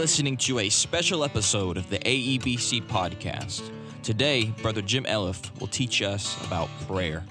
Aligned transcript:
listening 0.00 0.34
to 0.34 0.60
a 0.60 0.68
special 0.70 1.22
episode 1.24 1.76
of 1.76 1.90
the 1.90 1.98
AEBC 1.98 2.82
podcast. 2.86 3.70
Today, 4.02 4.46
Brother 4.62 4.80
Jim 4.80 5.04
Elliff 5.04 5.60
will 5.60 5.66
teach 5.66 6.00
us 6.00 6.42
about 6.46 6.70
prayer. 6.88 7.22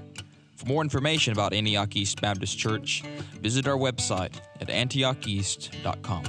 For 0.56 0.68
more 0.68 0.84
information 0.84 1.34
about 1.34 1.52
Antioch 1.52 1.96
East 1.96 2.22
Baptist 2.22 2.60
Church, 2.60 3.02
visit 3.42 3.68
our 3.68 3.76
website 3.76 4.36
at 4.62 4.68
antiocheast.com. 4.68 6.26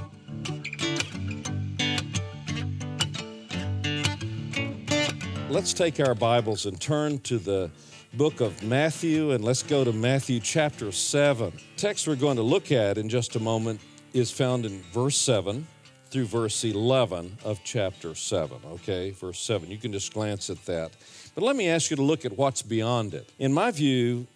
Let's 5.47 5.73
take 5.73 5.99
our 5.99 6.15
Bibles 6.15 6.65
and 6.65 6.81
turn 6.81 7.19
to 7.19 7.37
the 7.37 7.69
book 8.15 8.41
of 8.41 8.63
Matthew 8.63 9.29
and 9.29 9.45
let's 9.45 9.61
go 9.61 9.83
to 9.83 9.93
Matthew 9.93 10.39
chapter 10.39 10.91
7. 10.91 11.53
text 11.77 12.07
we're 12.07 12.15
going 12.15 12.37
to 12.37 12.41
look 12.41 12.71
at 12.71 12.97
in 12.97 13.09
just 13.09 13.35
a 13.35 13.39
moment 13.39 13.79
is 14.13 14.31
found 14.31 14.65
in 14.65 14.81
verse 14.91 15.17
7 15.17 15.67
through 16.11 16.25
verse 16.25 16.63
11 16.63 17.37
of 17.43 17.61
chapter 17.63 18.13
7. 18.13 18.57
Okay, 18.73 19.11
verse 19.11 19.39
7. 19.39 19.71
You 19.71 19.77
can 19.77 19.93
just 19.93 20.13
glance 20.13 20.49
at 20.49 20.63
that. 20.65 20.91
But 21.33 21.43
let 21.43 21.55
me 21.55 21.69
ask 21.69 21.89
you 21.89 21.95
to 21.95 22.03
look 22.03 22.25
at 22.25 22.37
what's 22.37 22.61
beyond 22.61 23.13
it. 23.13 23.29
In 23.39 23.53
my 23.53 23.71
view, 23.71 24.27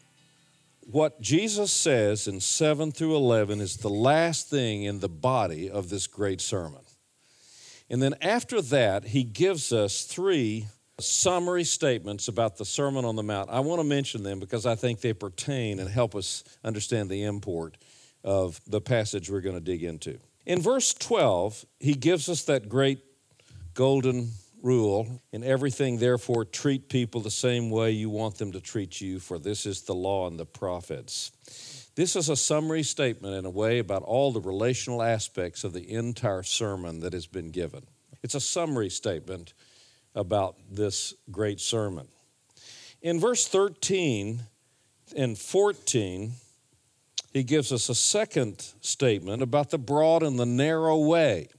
what 0.90 1.20
Jesus 1.20 1.72
says 1.72 2.28
in 2.28 2.40
7 2.40 2.92
through 2.92 3.16
11 3.16 3.60
is 3.60 3.78
the 3.78 3.90
last 3.90 4.50
thing 4.50 4.84
in 4.84 5.00
the 5.00 5.10
body 5.10 5.70
of 5.70 5.90
this 5.90 6.08
great 6.08 6.40
sermon. 6.40 6.82
And 7.90 8.02
then 8.02 8.16
after 8.22 8.62
that, 8.62 9.06
he 9.06 9.24
gives 9.24 9.74
us 9.74 10.04
three 10.04 10.68
summary 11.00 11.66
statements 11.66 12.28
about 12.28 12.58
the 12.58 12.66
Sermon 12.66 13.04
on 13.04 13.16
the 13.16 13.24
Mount. 13.24 13.50
I 13.50 13.60
want 13.60 13.82
to 13.82 13.84
mention 13.84 14.24
them 14.24 14.40
because 14.40 14.66
I 14.66 14.76
think 14.76 15.02
they 15.02 15.14
pertain 15.14 15.80
and 15.80 15.90
help 15.90 16.16
us 16.16 16.44
understand 16.64 17.10
the 17.10 17.24
import 17.24 17.78
of 18.24 18.60
the 18.66 18.82
passage 18.82 19.30
we're 19.30 19.42
going 19.42 19.56
to 19.56 19.62
dig 19.62 19.84
into. 19.84 20.18
In 20.46 20.62
verse 20.62 20.94
12, 20.94 21.66
he 21.80 21.94
gives 21.94 22.30
us 22.30 22.44
that 22.44 22.70
great 22.70 23.00
golden 23.74 24.32
rule 24.62 25.22
in 25.32 25.44
everything, 25.44 25.98
therefore, 25.98 26.46
treat 26.46 26.90
people 26.90 27.22
the 27.22 27.32
same 27.32 27.70
way 27.70 27.92
you 27.92 28.10
want 28.10 28.38
them 28.38 28.52
to 28.52 28.60
treat 28.60 29.02
you, 29.02 29.20
for 29.20 29.38
this 29.40 29.66
is 29.66 29.82
the 29.84 29.96
law 29.96 30.28
and 30.28 30.40
the 30.40 30.46
prophets. 30.46 31.32
This 31.96 32.16
is 32.16 32.30
a 32.30 32.36
summary 32.36 32.84
statement, 32.84 33.36
in 33.36 33.46
a 33.46 33.50
way, 33.50 33.80
about 33.80 34.04
all 34.04 34.32
the 34.32 34.42
relational 34.42 35.02
aspects 35.02 35.64
of 35.64 35.74
the 35.74 35.92
entire 35.92 36.44
sermon 36.44 37.00
that 37.02 37.14
has 37.14 37.28
been 37.28 37.52
given. 37.52 37.86
It's 38.22 38.36
a 38.36 38.40
summary 38.40 38.90
statement 38.90 39.54
about 40.14 40.58
this 40.70 41.14
great 41.32 41.60
sermon. 41.60 42.08
In 43.02 43.20
verse 43.20 43.48
13 43.48 44.42
and 45.16 45.38
14, 45.38 46.34
he 47.36 47.44
gives 47.44 47.74
us 47.74 47.90
a 47.90 47.96
second 47.96 48.66
statement 48.80 49.42
about 49.42 49.70
the 49.70 49.78
broad 49.78 50.24
and 50.24 50.40
the 50.40 50.46
narrow 50.46 50.98
way. 50.98 51.50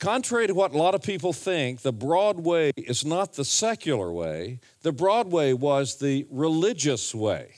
Contrary 0.00 0.48
to 0.48 0.54
what 0.54 0.74
a 0.74 0.76
lot 0.76 0.96
of 0.96 1.02
people 1.04 1.32
think, 1.32 1.82
the 1.82 1.92
broad 1.92 2.40
way 2.40 2.72
is 2.76 3.04
not 3.04 3.34
the 3.34 3.44
secular 3.44 4.12
way. 4.12 4.58
The 4.80 4.90
broad 4.90 5.30
way 5.30 5.54
was 5.54 6.00
the 6.00 6.26
religious 6.32 7.14
way 7.14 7.54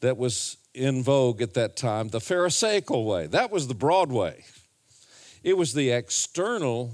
that 0.00 0.18
was 0.18 0.58
in 0.74 1.02
vogue 1.02 1.40
at 1.40 1.54
that 1.54 1.74
time, 1.74 2.08
the 2.08 2.20
Pharisaical 2.20 3.06
way. 3.06 3.26
That 3.26 3.50
was 3.50 3.66
the 3.66 3.74
broad 3.74 4.12
way. 4.12 4.44
It 5.42 5.56
was 5.56 5.72
the 5.72 5.88
external 5.88 6.92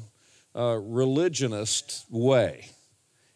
uh, 0.54 0.78
religionist 0.80 2.04
way. 2.08 2.70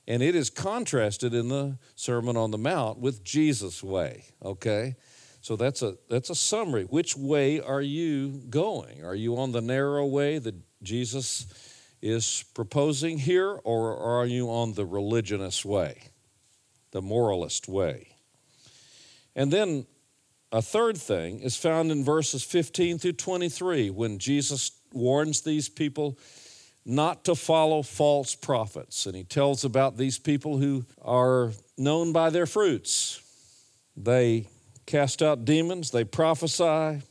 And 0.06 0.22
it 0.22 0.36
is 0.36 0.50
contrasted 0.50 1.34
in 1.34 1.48
the 1.48 1.78
Sermon 1.96 2.36
on 2.36 2.52
the 2.52 2.58
Mount 2.58 3.00
with 3.00 3.24
Jesus' 3.24 3.82
way, 3.82 4.26
okay? 4.40 4.94
So 5.44 5.56
that's 5.56 5.82
a, 5.82 5.98
that's 6.08 6.30
a 6.30 6.34
summary. 6.34 6.84
Which 6.84 7.18
way 7.18 7.60
are 7.60 7.82
you 7.82 8.44
going? 8.48 9.04
Are 9.04 9.14
you 9.14 9.36
on 9.36 9.52
the 9.52 9.60
narrow 9.60 10.06
way 10.06 10.38
that 10.38 10.54
Jesus 10.82 11.44
is 12.00 12.46
proposing 12.54 13.18
here, 13.18 13.50
or 13.62 13.94
are 13.94 14.24
you 14.24 14.48
on 14.48 14.72
the 14.72 14.86
religionist 14.86 15.66
way, 15.66 16.04
the 16.92 17.02
moralist 17.02 17.68
way? 17.68 18.16
And 19.36 19.52
then 19.52 19.86
a 20.50 20.62
third 20.62 20.96
thing 20.96 21.40
is 21.40 21.58
found 21.58 21.92
in 21.92 22.06
verses 22.06 22.42
15 22.42 22.98
through 22.98 23.12
23 23.12 23.90
when 23.90 24.18
Jesus 24.18 24.70
warns 24.94 25.42
these 25.42 25.68
people 25.68 26.18
not 26.86 27.22
to 27.26 27.34
follow 27.34 27.82
false 27.82 28.34
prophets. 28.34 29.04
And 29.04 29.14
he 29.14 29.24
tells 29.24 29.62
about 29.62 29.98
these 29.98 30.18
people 30.18 30.56
who 30.56 30.86
are 31.02 31.52
known 31.76 32.14
by 32.14 32.30
their 32.30 32.46
fruits. 32.46 33.20
They 33.94 34.48
cast 34.86 35.22
out 35.22 35.44
demons, 35.44 35.90
they 35.90 36.04
prophesy, 36.04 37.02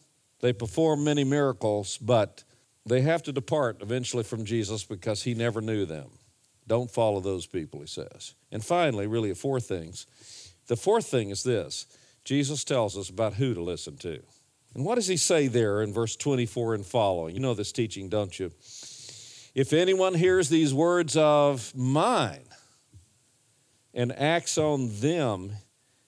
they 0.41 0.53
perform 0.53 1.03
many 1.03 1.23
miracles, 1.23 1.97
but 1.97 2.43
they 2.85 3.01
have 3.01 3.23
to 3.23 3.31
depart 3.31 3.81
eventually 3.81 4.23
from 4.23 4.45
Jesus 4.45 4.83
because 4.83 5.23
he 5.23 5.33
never 5.33 5.61
knew 5.61 5.85
them. 5.85 6.09
Don't 6.67 6.91
follow 6.91 7.19
those 7.19 7.45
people, 7.45 7.81
he 7.81 7.87
says. 7.87 8.35
And 8.51 8.63
finally, 8.63 9.07
really, 9.07 9.33
four 9.33 9.59
things. 9.59 10.05
The 10.67 10.75
fourth 10.75 11.07
thing 11.07 11.29
is 11.29 11.43
this 11.43 11.87
Jesus 12.23 12.63
tells 12.63 12.97
us 12.97 13.09
about 13.09 13.33
who 13.33 13.53
to 13.53 13.61
listen 13.61 13.97
to. 13.97 14.21
And 14.73 14.85
what 14.85 14.95
does 14.95 15.07
he 15.07 15.17
say 15.17 15.47
there 15.47 15.81
in 15.81 15.93
verse 15.93 16.15
24 16.15 16.75
and 16.75 16.85
following? 16.85 17.35
You 17.35 17.41
know 17.41 17.53
this 17.53 17.71
teaching, 17.71 18.09
don't 18.09 18.37
you? 18.39 18.51
If 19.53 19.71
anyone 19.71 20.15
hears 20.15 20.49
these 20.49 20.73
words 20.73 21.15
of 21.15 21.75
mine 21.75 22.45
and 23.93 24.11
acts 24.11 24.57
on 24.57 24.89
them, 24.99 25.51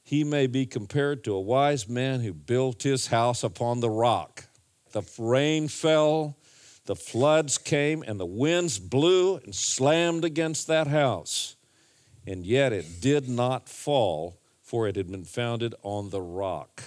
he 0.06 0.24
may 0.24 0.46
be 0.46 0.68
compared 0.68 1.24
to 1.24 1.34
a 1.34 1.42
wise 1.42 1.90
man 1.90 2.20
who 2.20 2.32
built 2.32 2.84
his 2.84 3.08
house 3.08 3.44
upon 3.44 3.80
the 3.80 3.90
rock. 3.90 4.46
The 4.92 5.02
rain 5.18 5.68
fell, 5.68 6.38
the 6.86 6.96
floods 6.96 7.58
came, 7.58 8.04
and 8.04 8.20
the 8.20 8.26
winds 8.26 8.78
blew 8.78 9.38
and 9.38 9.56
slammed 9.56 10.24
against 10.24 10.68
that 10.68 10.86
house. 10.86 11.56
And 12.28 12.46
yet 12.46 12.72
it 12.72 13.02
did 13.02 13.28
not 13.28 13.68
fall, 13.68 14.40
for 14.62 14.88
it 14.88 14.96
had 14.96 15.12
been 15.12 15.26
founded 15.26 15.74
on 15.82 16.12
the 16.12 16.22
rock. 16.22 16.84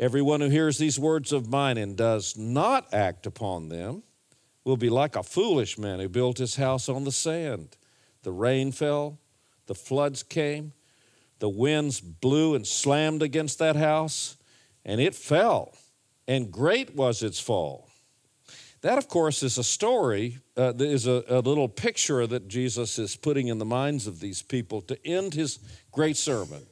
Everyone 0.00 0.40
who 0.40 0.48
hears 0.48 0.78
these 0.78 0.98
words 0.98 1.30
of 1.30 1.50
mine 1.50 1.76
and 1.76 1.94
does 1.94 2.38
not 2.38 2.92
act 2.94 3.26
upon 3.26 3.68
them, 3.68 4.02
will 4.64 4.78
be 4.78 4.88
like 4.88 5.14
a 5.14 5.22
foolish 5.22 5.76
man 5.76 6.00
who 6.00 6.08
built 6.08 6.38
his 6.38 6.56
house 6.56 6.88
on 6.88 7.04
the 7.04 7.12
sand. 7.12 7.76
The 8.22 8.32
rain 8.32 8.72
fell, 8.72 9.18
the 9.66 9.74
floods 9.74 10.22
came, 10.22 10.72
the 11.42 11.48
winds 11.48 12.00
blew 12.00 12.54
and 12.54 12.64
slammed 12.64 13.20
against 13.20 13.58
that 13.58 13.74
house, 13.74 14.36
and 14.84 15.00
it 15.00 15.12
fell, 15.12 15.74
and 16.28 16.52
great 16.52 16.94
was 16.94 17.20
its 17.20 17.40
fall. 17.40 17.90
That, 18.82 18.96
of 18.96 19.08
course, 19.08 19.42
is 19.42 19.58
a 19.58 19.64
story, 19.64 20.38
uh, 20.56 20.72
is 20.78 21.08
a, 21.08 21.24
a 21.26 21.40
little 21.40 21.68
picture 21.68 22.28
that 22.28 22.46
Jesus 22.46 22.96
is 22.96 23.16
putting 23.16 23.48
in 23.48 23.58
the 23.58 23.64
minds 23.64 24.06
of 24.06 24.20
these 24.20 24.40
people 24.40 24.82
to 24.82 24.96
end 25.04 25.34
his 25.34 25.58
great 25.90 26.16
sermon. 26.16 26.62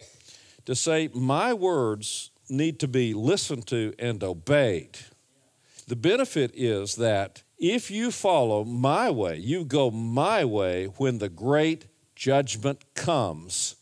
To 0.67 0.77
say, 0.77 1.11
My 1.15 1.53
words 1.53 2.31
need 2.49 2.79
to 2.79 2.87
be 2.87 3.13
listened 3.13 3.67
to 3.67 3.93
and 3.99 4.23
obeyed. 4.23 4.99
The 5.89 5.97
benefit 5.97 6.53
is 6.55 6.95
that 6.95 7.43
if 7.59 7.91
you 7.91 8.13
follow 8.13 8.63
my 8.63 9.11
way, 9.11 9.37
you 9.37 9.65
go 9.65 9.91
my 9.91 10.45
way, 10.45 10.85
when 10.85 11.19
the 11.19 11.29
great 11.29 11.87
judgment 12.15 12.85
comes, 12.95 13.75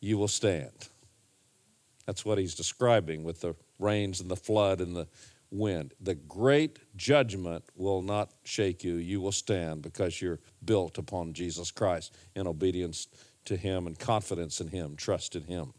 you 0.00 0.18
will 0.18 0.28
stand. 0.28 0.88
That's 2.06 2.24
what 2.24 2.38
he's 2.38 2.54
describing 2.54 3.24
with 3.24 3.40
the 3.40 3.54
rains 3.78 4.20
and 4.20 4.30
the 4.30 4.36
flood 4.36 4.80
and 4.80 4.94
the 4.94 5.08
wind. 5.50 5.94
The 6.00 6.14
great 6.14 6.78
judgment 6.96 7.64
will 7.74 8.02
not 8.02 8.30
shake 8.44 8.84
you. 8.84 8.96
You 8.96 9.20
will 9.20 9.32
stand 9.32 9.82
because 9.82 10.20
you're 10.20 10.40
built 10.64 10.98
upon 10.98 11.32
Jesus 11.32 11.70
Christ 11.70 12.14
in 12.34 12.46
obedience 12.46 13.08
to 13.46 13.56
him 13.56 13.86
and 13.86 13.98
confidence 13.98 14.60
in 14.60 14.68
him, 14.68 14.96
trust 14.96 15.36
in 15.36 15.44
him. 15.44 15.72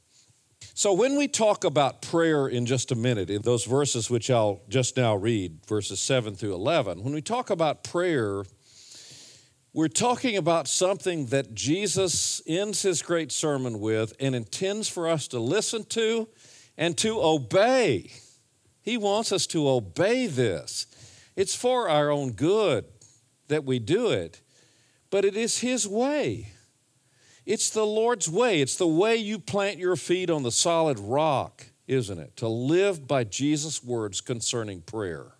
So, 0.74 0.94
when 0.94 1.18
we 1.18 1.28
talk 1.28 1.64
about 1.64 2.02
prayer 2.02 2.48
in 2.48 2.66
just 2.66 2.92
a 2.92 2.96
minute, 2.96 3.30
in 3.30 3.44
those 3.44 3.66
verses 3.66 4.10
which 4.10 4.32
I'll 4.32 4.62
just 4.70 4.98
now 4.98 5.16
read, 5.16 5.60
verses 5.68 6.00
7 6.00 6.36
through 6.36 6.56
11, 6.56 7.04
when 7.04 7.14
we 7.14 7.22
talk 7.22 7.52
about 7.52 7.84
prayer, 7.84 8.44
we're 9.78 9.88
talking 9.88 10.38
about 10.38 10.68
something 10.68 11.28
that 11.28 11.54
Jesus 11.54 12.42
ends 12.48 12.82
his 12.82 13.04
great 13.04 13.32
sermon 13.32 13.80
with 13.80 14.12
and 14.20 14.34
intends 14.34 14.88
for 14.88 15.08
us 15.08 15.28
to 15.28 15.40
listen 15.40 15.84
to 15.86 16.28
and 16.80 16.98
to 16.98 17.22
obey. 17.22 18.10
He 18.82 18.98
wants 18.98 19.32
us 19.32 19.46
to 19.46 19.70
obey 19.70 20.26
this. 20.26 20.88
It's 21.36 21.54
for 21.54 21.88
our 21.88 22.10
own 22.10 22.32
good 22.32 22.86
that 23.50 23.66
we 23.66 23.78
do 23.78 24.10
it, 24.10 24.42
but 25.12 25.24
it 25.24 25.38
is 25.38 25.60
His 25.60 25.88
way. 25.88 26.54
It's 27.46 27.70
the 27.70 27.86
Lord's 27.86 28.28
way. 28.28 28.62
It's 28.62 28.78
the 28.78 28.88
way 28.88 29.16
you 29.18 29.38
plant 29.38 29.78
your 29.78 29.96
feet 29.96 30.32
on 30.32 30.42
the 30.42 30.52
solid 30.52 30.98
rock, 30.98 31.68
isn't 31.88 32.18
it? 32.18 32.36
To 32.38 32.48
live 32.48 33.08
by 33.08 33.26
Jesus' 33.26 33.84
words 33.84 34.22
concerning 34.22 34.82
prayer. 34.82 35.34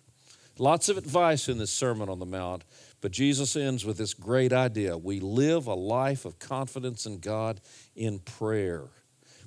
Lots 0.58 0.88
of 0.88 0.96
advice 0.96 1.48
in 1.48 1.58
this 1.58 1.72
Sermon 1.72 2.08
on 2.08 2.20
the 2.20 2.26
Mount, 2.26 2.62
but 3.00 3.12
Jesus 3.12 3.56
ends 3.56 3.84
with 3.84 3.98
this 3.98 4.14
great 4.14 4.52
idea. 4.52 4.98
We 4.98 5.20
live 5.20 5.66
a 5.66 5.74
life 5.74 6.24
of 6.24 6.38
confidence 6.38 7.06
in 7.06 7.18
God 7.20 7.60
in 7.94 8.18
prayer. 8.18 8.84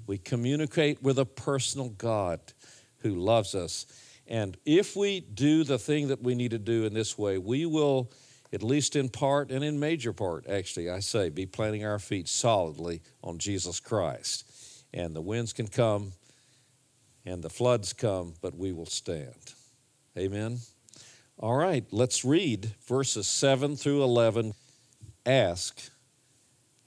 We 0.08 0.18
communicate 0.18 1.04
with 1.04 1.20
a 1.20 1.26
personal 1.26 1.90
God 1.90 2.40
who 3.00 3.16
loves 3.16 3.56
us, 3.56 3.86
And 4.32 4.58
if 4.66 4.96
we 4.96 5.20
do 5.20 5.66
the 5.66 5.78
thing 5.78 6.08
that 6.08 6.24
we 6.24 6.36
need 6.36 6.52
to 6.52 6.58
do 6.58 6.86
in 6.86 6.94
this 6.94 7.18
way, 7.18 7.38
we 7.38 7.66
will, 7.66 8.12
at 8.54 8.64
least 8.64 8.96
in 8.96 9.10
part 9.10 9.52
and 9.52 9.62
in 9.62 9.78
major 9.78 10.14
part, 10.14 10.48
actually, 10.48 10.90
I 10.90 11.02
say, 11.02 11.30
be 11.30 11.46
planting 11.46 11.86
our 11.86 12.00
feet 12.00 12.30
solidly 12.30 13.02
on 13.24 13.40
Jesus 13.40 13.82
Christ. 13.82 14.50
And 14.94 15.14
the 15.14 15.22
winds 15.22 15.52
can 15.52 15.68
come 15.68 16.14
and 17.26 17.44
the 17.44 17.50
floods 17.50 17.92
come, 17.92 18.34
but 18.42 18.56
we 18.56 18.72
will 18.72 18.86
stand. 18.86 19.54
Amen. 20.18 20.60
All 21.42 21.56
right, 21.56 21.84
let's 21.90 22.24
read 22.24 22.76
verses 22.88 23.28
7 23.28 23.76
through 23.76 24.04
11. 24.04 24.54
Ask, 25.26 25.90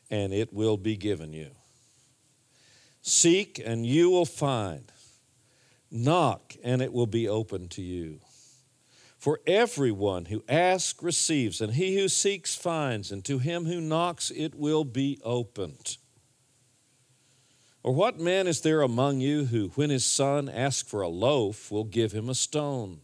and 0.09 0.33
it 0.33 0.53
will 0.53 0.77
be 0.77 0.97
given 0.97 1.33
you. 1.33 1.51
Seek, 3.03 3.61
and 3.65 3.85
you 3.85 4.11
will 4.11 4.25
find. 4.25 4.93
Knock, 5.91 6.55
and 6.63 6.81
it 6.81 6.93
will 6.93 7.09
be 7.09 7.29
open 7.29 7.67
to 7.71 7.83
you. 7.83 8.21
For 9.19 9.41
everyone 9.45 10.27
who 10.27 10.45
asks 10.49 11.03
receives, 11.03 11.61
and 11.61 11.75
he 11.75 11.99
who 11.99 12.07
seeks 12.09 12.55
finds, 12.55 13.11
and 13.11 13.25
to 13.25 13.41
him 13.41 13.65
who 13.65 13.81
knocks 13.81 14.31
it 14.31 14.55
will 14.55 14.85
be 14.85 15.19
opened. 15.25 15.97
Or 17.83 17.93
what 17.93 18.21
man 18.21 18.47
is 18.47 18.61
there 18.61 18.83
among 18.83 19.21
you 19.21 19.47
who, 19.47 19.73
when 19.75 19.91
his 19.91 20.05
son 20.05 20.49
asks 20.49 20.89
for 20.89 21.03
a 21.03 21.09
loaf, 21.09 21.73
will 21.73 21.83
give 21.83 22.13
him 22.13 22.29
a 22.29 22.37
stone? 22.37 23.01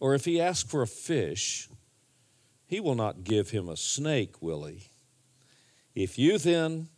Or 0.00 0.14
if 0.14 0.24
he 0.24 0.40
asks 0.40 0.68
for 0.68 0.82
a 0.82 0.86
fish, 0.86 1.68
he 2.66 2.80
will 2.80 2.94
not 2.94 3.24
give 3.24 3.50
him 3.50 3.68
a 3.68 3.76
snake, 3.76 4.42
will 4.42 4.64
he? 4.64 4.88
If 5.94 6.18
you 6.18 6.38
then, 6.38 6.88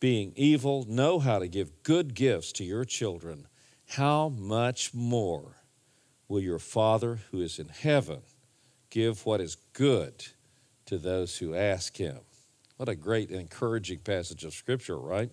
being 0.00 0.32
evil, 0.36 0.84
know 0.88 1.18
how 1.18 1.38
to 1.38 1.48
give 1.48 1.82
good 1.82 2.14
gifts 2.14 2.52
to 2.52 2.64
your 2.64 2.84
children, 2.84 3.46
how 3.88 4.28
much 4.28 4.92
more 4.92 5.56
will 6.28 6.40
your 6.40 6.58
Father 6.58 7.20
who 7.30 7.40
is 7.40 7.58
in 7.58 7.68
heaven 7.68 8.22
give 8.90 9.24
what 9.24 9.40
is 9.40 9.56
good 9.72 10.26
to 10.86 10.98
those 10.98 11.38
who 11.38 11.54
ask 11.54 11.96
him? 11.96 12.18
What 12.76 12.88
a 12.88 12.94
great 12.94 13.30
encouraging 13.30 14.00
passage 14.00 14.44
of 14.44 14.54
Scripture, 14.54 14.98
right? 14.98 15.30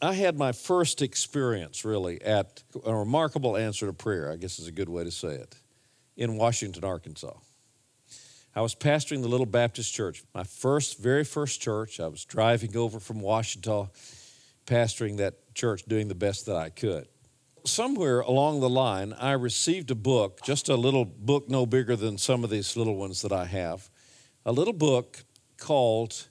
I 0.00 0.14
had 0.14 0.36
my 0.36 0.52
first 0.52 1.00
experience 1.00 1.84
really 1.84 2.20
at 2.22 2.62
a 2.84 2.94
remarkable 2.94 3.56
answer 3.56 3.86
to 3.86 3.92
prayer, 3.92 4.30
I 4.30 4.36
guess 4.36 4.58
is 4.58 4.66
a 4.66 4.72
good 4.72 4.88
way 4.88 5.04
to 5.04 5.10
say 5.10 5.34
it, 5.34 5.56
in 6.22 6.36
Washington, 6.36 6.84
Arkansas. 6.84 7.34
I 8.54 8.60
was 8.60 8.76
pastoring 8.76 9.22
the 9.22 9.28
little 9.28 9.46
Baptist 9.46 9.92
church, 9.92 10.22
my 10.32 10.44
first, 10.44 11.00
very 11.00 11.24
first 11.24 11.60
church. 11.60 11.98
I 11.98 12.06
was 12.06 12.24
driving 12.24 12.76
over 12.76 13.00
from 13.00 13.20
Washington, 13.20 13.88
pastoring 14.64 15.16
that 15.16 15.52
church, 15.56 15.82
doing 15.88 16.06
the 16.06 16.14
best 16.14 16.46
that 16.46 16.54
I 16.54 16.70
could. 16.70 17.08
Somewhere 17.64 18.20
along 18.20 18.60
the 18.60 18.68
line, 18.70 19.14
I 19.14 19.32
received 19.32 19.90
a 19.90 19.96
book, 19.96 20.40
just 20.44 20.68
a 20.68 20.76
little 20.76 21.04
book 21.04 21.48
no 21.48 21.66
bigger 21.66 21.96
than 21.96 22.18
some 22.18 22.44
of 22.44 22.50
these 22.50 22.76
little 22.76 22.96
ones 22.96 23.22
that 23.22 23.32
I 23.32 23.46
have, 23.46 23.90
a 24.46 24.52
little 24.52 24.72
book 24.72 25.24
called 25.56 26.28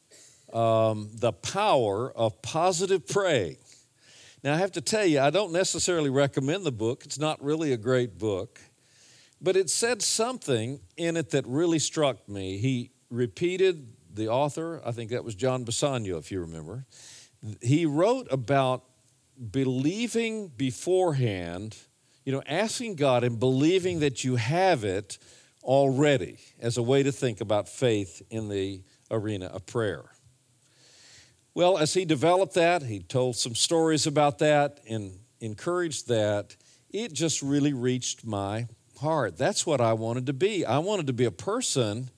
um, 0.53 1.09
The 1.13 1.33
Power 1.33 2.13
of 2.13 2.41
Positive 2.41 3.05
Praying. 3.05 3.57
Now, 4.41 4.53
I 4.53 4.57
have 4.57 4.71
to 4.73 4.81
tell 4.81 5.05
you, 5.05 5.19
I 5.19 5.31
don't 5.31 5.51
necessarily 5.51 6.09
recommend 6.09 6.63
the 6.63 6.71
book. 6.71 7.03
It's 7.03 7.19
not 7.19 7.43
really 7.43 7.73
a 7.73 7.77
great 7.77 8.17
book. 8.17 8.61
But 9.41 9.55
it 9.55 9.69
said 9.69 10.01
something 10.01 10.81
in 10.97 11.17
it 11.17 11.31
that 11.31 11.47
really 11.47 11.79
struck 11.79 12.29
me. 12.29 12.57
He 12.57 12.91
repeated 13.09 13.88
the 14.13 14.27
author, 14.27 14.81
I 14.85 14.91
think 14.91 15.11
that 15.11 15.23
was 15.23 15.35
John 15.35 15.65
Bisagno, 15.65 16.19
if 16.19 16.31
you 16.31 16.41
remember. 16.41 16.85
He 17.61 17.85
wrote 17.85 18.27
about 18.29 18.83
believing 19.51 20.49
beforehand, 20.49 21.77
you 22.25 22.31
know, 22.31 22.43
asking 22.45 22.95
God 22.95 23.23
and 23.23 23.39
believing 23.39 24.01
that 24.01 24.23
you 24.23 24.35
have 24.35 24.83
it 24.83 25.17
already 25.63 26.38
as 26.59 26.77
a 26.77 26.83
way 26.83 27.01
to 27.03 27.11
think 27.11 27.41
about 27.41 27.67
faith 27.67 28.21
in 28.29 28.49
the 28.49 28.83
arena 29.09 29.47
of 29.47 29.65
prayer. 29.65 30.03
Well, 31.53 31.77
as 31.77 31.93
he 31.93 32.05
developed 32.05 32.53
that, 32.53 32.83
he 32.83 32.99
told 32.99 33.35
some 33.35 33.55
stories 33.55 34.07
about 34.07 34.39
that 34.39 34.79
and 34.88 35.19
encouraged 35.39 36.07
that. 36.07 36.55
It 36.89 37.13
just 37.13 37.41
really 37.41 37.73
reached 37.73 38.25
my 38.25 38.67
heart. 39.01 39.38
That's 39.38 39.65
what 39.65 39.81
I 39.81 39.94
wanted 39.94 40.27
to 40.27 40.33
be. 40.33 40.65
I 40.65 40.80
wanted 40.80 41.07
to 41.07 41.13
be 41.13 41.25
a 41.25 41.31
person 41.31 42.09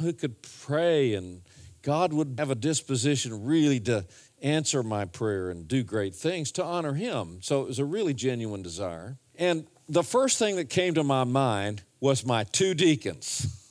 who 0.00 0.12
could 0.12 0.42
pray 0.42 1.14
and 1.14 1.42
God 1.82 2.12
would 2.12 2.34
have 2.38 2.50
a 2.50 2.56
disposition 2.56 3.44
really 3.44 3.80
to 3.80 4.04
answer 4.42 4.82
my 4.82 5.04
prayer 5.04 5.50
and 5.50 5.66
do 5.66 5.82
great 5.82 6.14
things 6.14 6.52
to 6.52 6.64
honor 6.64 6.94
Him. 6.94 7.38
So 7.42 7.62
it 7.62 7.68
was 7.68 7.78
a 7.78 7.84
really 7.84 8.12
genuine 8.12 8.62
desire. 8.62 9.16
And 9.36 9.66
the 9.88 10.02
first 10.02 10.38
thing 10.38 10.56
that 10.56 10.68
came 10.68 10.94
to 10.94 11.04
my 11.04 11.24
mind 11.24 11.82
was 12.00 12.26
my 12.26 12.44
two 12.44 12.74
deacons. 12.74 13.62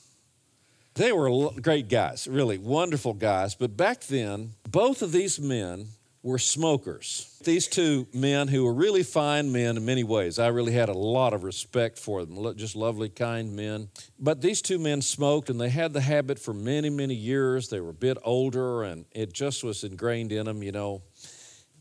They 0.94 1.12
were 1.12 1.50
great 1.60 1.88
guys, 1.88 2.26
really 2.26 2.56
wonderful 2.56 3.12
guys. 3.12 3.54
But 3.54 3.76
back 3.76 4.04
then, 4.04 4.52
both 4.70 5.02
of 5.02 5.12
these 5.12 5.38
men 5.38 5.88
were 6.26 6.38
smokers. 6.40 7.38
These 7.44 7.68
two 7.68 8.08
men 8.12 8.48
who 8.48 8.64
were 8.64 8.74
really 8.74 9.04
fine 9.04 9.52
men 9.52 9.76
in 9.76 9.84
many 9.84 10.02
ways. 10.02 10.40
I 10.40 10.48
really 10.48 10.72
had 10.72 10.88
a 10.88 10.98
lot 10.98 11.32
of 11.32 11.44
respect 11.44 12.00
for 12.00 12.24
them, 12.24 12.56
just 12.56 12.74
lovely, 12.74 13.08
kind 13.08 13.54
men. 13.54 13.90
But 14.18 14.40
these 14.40 14.60
two 14.60 14.80
men 14.80 15.02
smoked 15.02 15.50
and 15.50 15.60
they 15.60 15.68
had 15.68 15.92
the 15.92 16.00
habit 16.00 16.40
for 16.40 16.52
many, 16.52 16.90
many 16.90 17.14
years. 17.14 17.68
They 17.68 17.80
were 17.80 17.90
a 17.90 17.94
bit 17.94 18.18
older 18.24 18.82
and 18.82 19.04
it 19.12 19.32
just 19.32 19.62
was 19.62 19.84
ingrained 19.84 20.32
in 20.32 20.46
them, 20.46 20.64
you 20.64 20.72
know. 20.72 21.02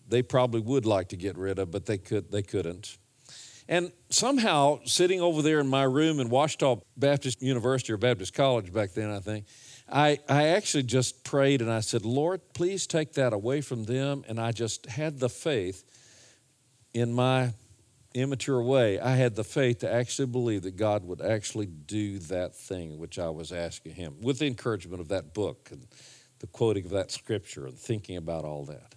They 0.08 0.22
probably 0.22 0.62
would 0.62 0.86
like 0.86 1.10
to 1.10 1.18
get 1.18 1.40
rid 1.40 1.58
of, 1.58 1.72
but 1.72 1.88
they 1.88 1.98
could 1.98 2.32
they 2.32 2.44
couldn't. 2.44 3.00
And 3.68 3.92
somehow, 4.12 4.82
sitting 4.86 5.22
over 5.22 5.42
there 5.42 5.60
in 5.60 5.68
my 5.68 5.84
room 5.84 6.20
in 6.20 6.30
Ouachita 6.30 6.80
Baptist 6.96 7.42
University 7.42 7.94
or 7.94 7.98
Baptist 7.98 8.36
College 8.36 8.72
back 8.72 8.94
then, 8.94 9.10
I 9.10 9.20
think, 9.20 9.46
I, 9.88 10.20
I 10.28 10.48
actually 10.48 10.84
just 10.84 11.24
prayed 11.24 11.62
and 11.62 11.72
I 11.72 11.80
said, 11.80 12.06
Lord, 12.06 12.42
please 12.54 12.88
take 12.88 13.14
that 13.14 13.34
away 13.34 13.62
from 13.62 13.86
them. 13.86 14.24
And 14.28 14.40
I 14.40 14.52
just 14.52 14.88
had 14.88 15.20
the 15.20 15.30
faith 15.30 15.84
in 16.94 17.14
my 17.14 17.54
immature 18.16 18.64
way, 18.64 18.98
I 19.00 19.16
had 19.18 19.36
the 19.36 19.44
faith 19.44 19.80
to 19.80 19.92
actually 19.94 20.28
believe 20.28 20.64
that 20.64 20.78
God 20.78 21.04
would 21.04 21.22
actually 21.22 21.66
do 21.66 22.20
that 22.20 22.56
thing 22.56 22.98
which 22.98 23.20
I 23.20 23.30
was 23.30 23.52
asking 23.52 23.96
Him 23.96 24.16
with 24.22 24.40
the 24.40 24.48
encouragement 24.48 25.02
of 25.02 25.10
that 25.10 25.34
book 25.34 25.68
and 25.72 25.86
the 26.40 26.48
quoting 26.48 26.86
of 26.86 26.92
that 26.92 27.12
scripture 27.12 27.66
and 27.68 27.78
thinking 27.78 28.16
about 28.16 28.46
all 28.46 28.64
that. 28.66 28.96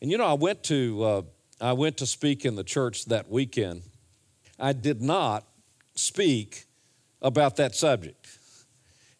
And 0.00 0.10
you 0.10 0.18
know, 0.18 0.26
I 0.26 0.34
went 0.34 0.62
to 0.64 1.02
uh, 1.02 1.22
I 1.60 1.72
went 1.72 1.96
to 1.98 2.06
speak 2.06 2.44
in 2.44 2.54
the 2.54 2.64
church 2.64 3.06
that 3.06 3.28
weekend. 3.28 3.82
I 4.58 4.72
did 4.72 5.02
not 5.02 5.44
speak 5.96 6.66
about 7.20 7.56
that 7.56 7.74
subject. 7.74 8.38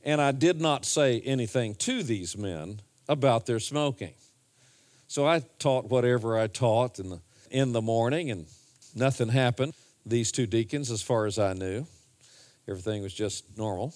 And 0.04 0.20
I 0.20 0.32
did 0.32 0.60
not 0.60 0.84
say 0.84 1.20
anything 1.22 1.74
to 1.76 2.02
these 2.02 2.36
men 2.36 2.82
about 3.08 3.46
their 3.46 3.58
smoking. 3.58 4.12
So 5.08 5.26
I 5.26 5.40
taught 5.58 5.86
whatever 5.86 6.38
I 6.38 6.46
taught 6.46 6.98
in 6.98 7.08
the, 7.08 7.20
in 7.50 7.72
the 7.72 7.80
morning, 7.80 8.30
and 8.30 8.46
nothing 8.94 9.28
happened. 9.28 9.72
These 10.04 10.30
two 10.30 10.46
deacons, 10.46 10.90
as 10.90 11.00
far 11.00 11.24
as 11.24 11.38
I 11.38 11.54
knew, 11.54 11.86
everything 12.68 13.02
was 13.02 13.14
just 13.14 13.56
normal. 13.56 13.94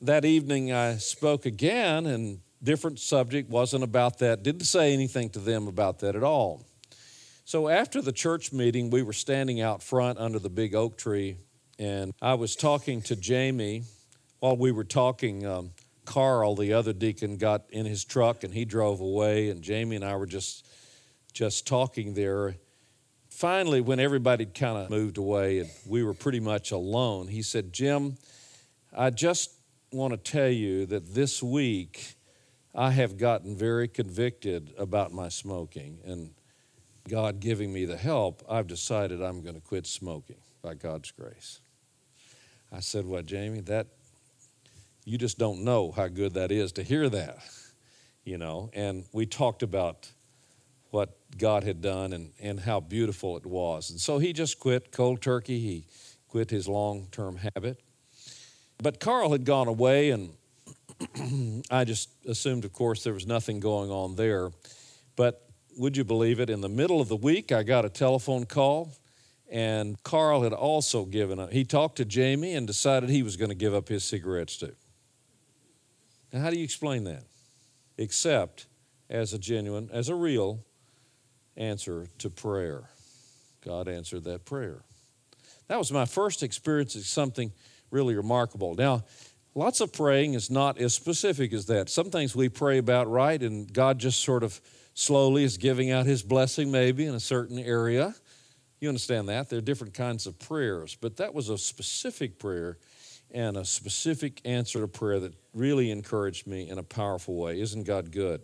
That 0.00 0.24
evening, 0.24 0.72
I 0.72 0.96
spoke 0.96 1.46
again, 1.46 2.06
and 2.06 2.40
different 2.62 2.98
subject 2.98 3.48
wasn't 3.48 3.84
about 3.84 4.18
that. 4.18 4.42
Didn't 4.42 4.64
say 4.64 4.92
anything 4.92 5.30
to 5.30 5.38
them 5.38 5.68
about 5.68 6.00
that 6.00 6.16
at 6.16 6.24
all. 6.24 6.64
So 7.44 7.68
after 7.68 8.02
the 8.02 8.12
church 8.12 8.52
meeting, 8.52 8.90
we 8.90 9.02
were 9.02 9.12
standing 9.12 9.60
out 9.60 9.82
front 9.82 10.18
under 10.18 10.38
the 10.38 10.50
big 10.50 10.74
oak 10.74 10.98
tree, 10.98 11.36
and 11.78 12.12
I 12.20 12.34
was 12.34 12.56
talking 12.56 13.00
to 13.02 13.14
Jamie. 13.14 13.84
While 14.40 14.56
we 14.56 14.70
were 14.70 14.84
talking, 14.84 15.44
um, 15.44 15.72
Carl, 16.04 16.54
the 16.54 16.72
other 16.72 16.92
deacon, 16.92 17.36
got 17.36 17.64
in 17.70 17.86
his 17.86 18.04
truck 18.04 18.44
and 18.44 18.54
he 18.54 18.64
drove 18.64 19.00
away, 19.00 19.50
and 19.50 19.62
Jamie 19.62 19.96
and 19.96 20.04
I 20.04 20.16
were 20.16 20.26
just 20.26 20.66
just 21.32 21.66
talking 21.66 22.14
there. 22.14 22.56
Finally, 23.28 23.80
when 23.80 24.00
everybody 24.00 24.46
kind 24.46 24.78
of 24.78 24.90
moved 24.90 25.18
away 25.18 25.58
and 25.60 25.70
we 25.86 26.02
were 26.02 26.14
pretty 26.14 26.40
much 26.40 26.70
alone, 26.72 27.28
he 27.28 27.42
said, 27.42 27.72
Jim, 27.72 28.16
I 28.96 29.10
just 29.10 29.50
want 29.92 30.12
to 30.12 30.16
tell 30.16 30.48
you 30.48 30.86
that 30.86 31.14
this 31.14 31.42
week 31.42 32.16
I 32.74 32.90
have 32.90 33.16
gotten 33.16 33.56
very 33.56 33.86
convicted 33.86 34.72
about 34.78 35.12
my 35.12 35.28
smoking. 35.28 35.98
And 36.04 36.30
God 37.08 37.40
giving 37.40 37.72
me 37.72 37.84
the 37.84 37.96
help, 37.96 38.42
I've 38.48 38.66
decided 38.66 39.22
I'm 39.22 39.42
going 39.42 39.54
to 39.54 39.60
quit 39.60 39.86
smoking 39.86 40.38
by 40.62 40.74
God's 40.74 41.10
grace. 41.10 41.60
I 42.72 42.80
said, 42.80 43.06
Well, 43.06 43.22
Jamie, 43.22 43.60
that 43.62 43.86
you 45.08 45.16
just 45.16 45.38
don't 45.38 45.64
know 45.64 45.90
how 45.90 46.06
good 46.06 46.34
that 46.34 46.52
is 46.52 46.72
to 46.72 46.82
hear 46.82 47.08
that, 47.08 47.38
you 48.24 48.36
know. 48.36 48.68
And 48.74 49.06
we 49.10 49.24
talked 49.24 49.62
about 49.62 50.10
what 50.90 51.16
God 51.38 51.64
had 51.64 51.80
done 51.80 52.12
and, 52.12 52.32
and 52.38 52.60
how 52.60 52.80
beautiful 52.80 53.38
it 53.38 53.46
was. 53.46 53.88
And 53.88 53.98
so 53.98 54.18
he 54.18 54.34
just 54.34 54.60
quit 54.60 54.92
cold 54.92 55.22
turkey. 55.22 55.60
He 55.60 55.86
quit 56.28 56.50
his 56.50 56.68
long 56.68 57.08
term 57.10 57.36
habit. 57.36 57.80
But 58.82 59.00
Carl 59.00 59.32
had 59.32 59.46
gone 59.46 59.66
away, 59.66 60.10
and 60.10 61.64
I 61.70 61.84
just 61.84 62.10
assumed, 62.26 62.66
of 62.66 62.74
course, 62.74 63.02
there 63.02 63.14
was 63.14 63.26
nothing 63.26 63.60
going 63.60 63.90
on 63.90 64.14
there. 64.16 64.50
But 65.16 65.42
would 65.78 65.96
you 65.96 66.04
believe 66.04 66.38
it? 66.38 66.50
In 66.50 66.60
the 66.60 66.68
middle 66.68 67.00
of 67.00 67.08
the 67.08 67.16
week, 67.16 67.50
I 67.50 67.62
got 67.62 67.86
a 67.86 67.88
telephone 67.88 68.44
call, 68.44 68.92
And 69.50 70.00
Carl 70.02 70.42
had 70.42 70.52
also 70.52 71.06
given 71.06 71.38
up. 71.40 71.50
He 71.50 71.64
talked 71.64 71.96
to 71.96 72.04
Jamie 72.04 72.54
and 72.54 72.66
decided 72.66 73.08
he 73.08 73.22
was 73.22 73.38
going 73.38 73.48
to 73.48 73.54
give 73.54 73.72
up 73.72 73.88
his 73.88 74.04
cigarettes 74.04 74.58
too. 74.58 74.74
Now, 76.32 76.40
how 76.40 76.50
do 76.50 76.58
you 76.58 76.64
explain 76.64 77.04
that? 77.04 77.24
Except 77.96 78.66
as 79.08 79.32
a 79.32 79.38
genuine, 79.38 79.88
as 79.92 80.08
a 80.08 80.14
real 80.14 80.64
answer 81.56 82.08
to 82.18 82.30
prayer. 82.30 82.84
God 83.64 83.88
answered 83.88 84.24
that 84.24 84.44
prayer. 84.44 84.82
That 85.68 85.78
was 85.78 85.92
my 85.92 86.04
first 86.04 86.42
experience 86.42 86.94
of 86.94 87.04
something 87.04 87.52
really 87.90 88.14
remarkable. 88.14 88.74
Now, 88.74 89.04
lots 89.54 89.80
of 89.80 89.92
praying 89.92 90.34
is 90.34 90.50
not 90.50 90.78
as 90.78 90.94
specific 90.94 91.52
as 91.52 91.66
that. 91.66 91.88
Some 91.88 92.10
things 92.10 92.36
we 92.36 92.48
pray 92.48 92.78
about 92.78 93.10
right, 93.10 93.42
and 93.42 93.70
God 93.72 93.98
just 93.98 94.22
sort 94.22 94.42
of 94.42 94.60
slowly 94.94 95.44
is 95.44 95.56
giving 95.56 95.90
out 95.90 96.06
His 96.06 96.22
blessing, 96.22 96.70
maybe 96.70 97.06
in 97.06 97.14
a 97.14 97.20
certain 97.20 97.58
area. 97.58 98.14
You 98.80 98.88
understand 98.88 99.28
that? 99.28 99.48
There 99.48 99.58
are 99.58 99.62
different 99.62 99.94
kinds 99.94 100.26
of 100.26 100.38
prayers, 100.38 100.96
but 101.00 101.16
that 101.16 101.34
was 101.34 101.48
a 101.48 101.58
specific 101.58 102.38
prayer 102.38 102.78
and 103.30 103.56
a 103.56 103.64
specific 103.64 104.40
answer 104.44 104.80
to 104.80 104.88
prayer 104.88 105.20
that 105.20 105.34
really 105.54 105.90
encouraged 105.90 106.46
me 106.46 106.68
in 106.68 106.78
a 106.78 106.82
powerful 106.82 107.36
way. 107.36 107.60
Isn't 107.60 107.84
God 107.84 108.10
good? 108.10 108.40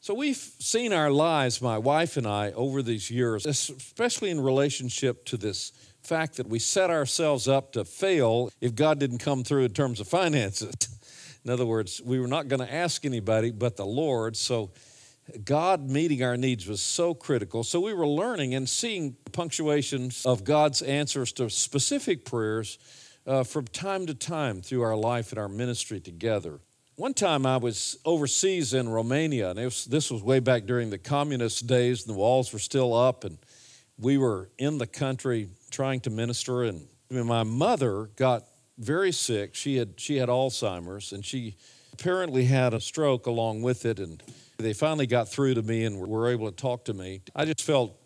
So 0.00 0.14
we've 0.14 0.36
seen 0.36 0.92
our 0.92 1.10
lives, 1.10 1.62
my 1.62 1.78
wife 1.78 2.16
and 2.16 2.26
I, 2.26 2.50
over 2.52 2.82
these 2.82 3.10
years, 3.10 3.46
especially 3.46 4.30
in 4.30 4.40
relationship 4.40 5.24
to 5.26 5.36
this 5.36 5.70
fact 6.02 6.36
that 6.38 6.48
we 6.48 6.58
set 6.58 6.90
ourselves 6.90 7.46
up 7.46 7.72
to 7.74 7.84
fail 7.84 8.50
if 8.60 8.74
God 8.74 8.98
didn't 8.98 9.18
come 9.18 9.44
through 9.44 9.64
in 9.64 9.72
terms 9.72 10.00
of 10.00 10.08
finances. 10.08 10.74
In 11.44 11.50
other 11.50 11.66
words, 11.66 12.00
we 12.04 12.20
were 12.20 12.28
not 12.28 12.48
going 12.48 12.60
to 12.60 12.72
ask 12.72 13.04
anybody 13.04 13.50
but 13.50 13.76
the 13.76 13.86
Lord. 13.86 14.36
So 14.36 14.72
God 15.44 15.88
meeting 15.88 16.22
our 16.22 16.36
needs 16.36 16.66
was 16.66 16.80
so 16.80 17.14
critical. 17.14 17.64
So 17.64 17.80
we 17.80 17.94
were 17.94 18.06
learning 18.06 18.54
and 18.54 18.68
seeing 18.68 19.16
punctuations 19.32 20.26
of 20.26 20.44
God's 20.44 20.82
answers 20.82 21.32
to 21.34 21.48
specific 21.48 22.24
prayers 22.24 22.78
uh, 23.26 23.44
from 23.44 23.66
time 23.66 24.06
to 24.06 24.14
time 24.14 24.62
through 24.62 24.82
our 24.82 24.96
life 24.96 25.30
and 25.30 25.38
our 25.38 25.48
ministry 25.48 26.00
together. 26.00 26.60
One 26.96 27.14
time 27.14 27.46
I 27.46 27.56
was 27.56 27.98
overseas 28.04 28.74
in 28.74 28.88
Romania, 28.88 29.50
and 29.50 29.58
was, 29.58 29.84
this 29.86 30.10
was 30.10 30.22
way 30.22 30.40
back 30.40 30.66
during 30.66 30.90
the 30.90 30.98
communist 30.98 31.66
days, 31.66 32.06
and 32.06 32.14
the 32.14 32.18
walls 32.18 32.52
were 32.52 32.58
still 32.58 32.94
up, 32.94 33.24
and 33.24 33.38
we 33.98 34.18
were 34.18 34.50
in 34.58 34.78
the 34.78 34.86
country 34.86 35.48
trying 35.70 36.00
to 36.00 36.10
minister. 36.10 36.64
And 36.64 36.86
my 37.10 37.42
mother 37.44 38.10
got 38.16 38.44
very 38.78 39.12
sick. 39.12 39.54
She 39.54 39.76
had 39.76 39.98
she 39.98 40.16
had 40.16 40.28
Alzheimer's, 40.28 41.12
and 41.12 41.24
she 41.24 41.56
apparently 41.92 42.44
had 42.44 42.74
a 42.74 42.80
stroke 42.80 43.26
along 43.26 43.62
with 43.62 43.84
it. 43.84 43.98
And 43.98 44.22
they 44.58 44.72
finally 44.72 45.06
got 45.06 45.28
through 45.28 45.54
to 45.54 45.62
me 45.62 45.84
and 45.84 45.98
were 45.98 46.28
able 46.28 46.50
to 46.50 46.56
talk 46.56 46.84
to 46.86 46.94
me. 46.94 47.22
I 47.34 47.44
just 47.44 47.62
felt 47.62 47.96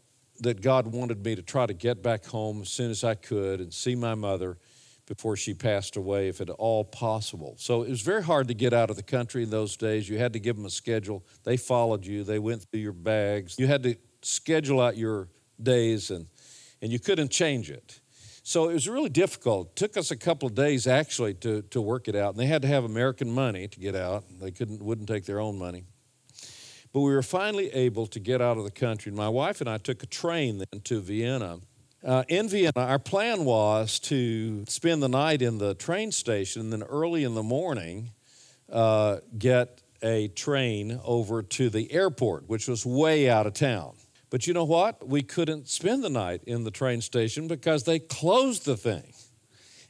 that 0.40 0.60
God 0.60 0.86
wanted 0.86 1.24
me 1.24 1.34
to 1.34 1.42
try 1.42 1.66
to 1.66 1.74
get 1.74 2.02
back 2.02 2.24
home 2.26 2.62
as 2.62 2.68
soon 2.68 2.90
as 2.90 3.04
I 3.04 3.14
could 3.14 3.60
and 3.60 3.72
see 3.72 3.94
my 3.94 4.14
mother 4.14 4.58
before 5.06 5.36
she 5.36 5.54
passed 5.54 5.96
away, 5.96 6.28
if 6.28 6.40
at 6.40 6.50
all 6.50 6.84
possible. 6.84 7.54
So 7.58 7.82
it 7.82 7.90
was 7.90 8.02
very 8.02 8.22
hard 8.22 8.48
to 8.48 8.54
get 8.54 8.72
out 8.72 8.90
of 8.90 8.96
the 8.96 9.02
country 9.02 9.44
in 9.44 9.50
those 9.50 9.76
days. 9.76 10.08
You 10.08 10.18
had 10.18 10.32
to 10.32 10.40
give 10.40 10.56
them 10.56 10.66
a 10.66 10.70
schedule. 10.70 11.24
They 11.44 11.56
followed 11.56 12.04
you, 12.04 12.24
they 12.24 12.38
went 12.38 12.64
through 12.64 12.80
your 12.80 12.92
bags. 12.92 13.56
You 13.58 13.66
had 13.66 13.82
to 13.84 13.96
schedule 14.22 14.80
out 14.80 14.96
your 14.96 15.28
days, 15.62 16.10
and, 16.10 16.26
and 16.82 16.92
you 16.92 16.98
couldn't 16.98 17.30
change 17.30 17.70
it. 17.70 18.00
So 18.42 18.68
it 18.68 18.74
was 18.74 18.88
really 18.88 19.08
difficult. 19.08 19.70
It 19.70 19.76
took 19.76 19.96
us 19.96 20.12
a 20.12 20.16
couple 20.16 20.46
of 20.46 20.54
days 20.54 20.86
actually 20.86 21.34
to, 21.34 21.62
to 21.62 21.80
work 21.80 22.06
it 22.06 22.14
out. 22.14 22.30
And 22.34 22.38
they 22.38 22.46
had 22.46 22.62
to 22.62 22.68
have 22.68 22.84
American 22.84 23.28
money 23.28 23.66
to 23.66 23.80
get 23.80 23.96
out. 23.96 24.24
They 24.40 24.52
couldn't 24.52 24.80
wouldn't 24.80 25.08
take 25.08 25.24
their 25.24 25.40
own 25.40 25.58
money. 25.58 25.82
But 26.92 27.00
we 27.00 27.12
were 27.12 27.24
finally 27.24 27.70
able 27.72 28.06
to 28.06 28.20
get 28.20 28.40
out 28.40 28.56
of 28.56 28.62
the 28.62 28.70
country. 28.70 29.10
My 29.10 29.28
wife 29.28 29.60
and 29.60 29.68
I 29.68 29.78
took 29.78 30.04
a 30.04 30.06
train 30.06 30.58
then 30.58 30.80
to 30.84 31.00
Vienna. 31.00 31.58
Uh, 32.06 32.22
in 32.28 32.48
Vienna, 32.48 32.70
our 32.76 33.00
plan 33.00 33.44
was 33.44 33.98
to 33.98 34.64
spend 34.68 35.02
the 35.02 35.08
night 35.08 35.42
in 35.42 35.58
the 35.58 35.74
train 35.74 36.12
station 36.12 36.62
and 36.62 36.72
then 36.72 36.84
early 36.84 37.24
in 37.24 37.34
the 37.34 37.42
morning 37.42 38.12
uh, 38.70 39.16
get 39.36 39.82
a 40.02 40.28
train 40.28 41.00
over 41.04 41.42
to 41.42 41.68
the 41.68 41.90
airport, 41.92 42.48
which 42.48 42.68
was 42.68 42.86
way 42.86 43.28
out 43.28 43.44
of 43.44 43.54
town. 43.54 43.96
But 44.30 44.46
you 44.46 44.54
know 44.54 44.62
what? 44.62 45.08
We 45.08 45.22
couldn't 45.22 45.68
spend 45.68 46.04
the 46.04 46.08
night 46.08 46.44
in 46.46 46.62
the 46.62 46.70
train 46.70 47.00
station 47.00 47.48
because 47.48 47.82
they 47.82 47.98
closed 47.98 48.66
the 48.66 48.76
thing. 48.76 49.12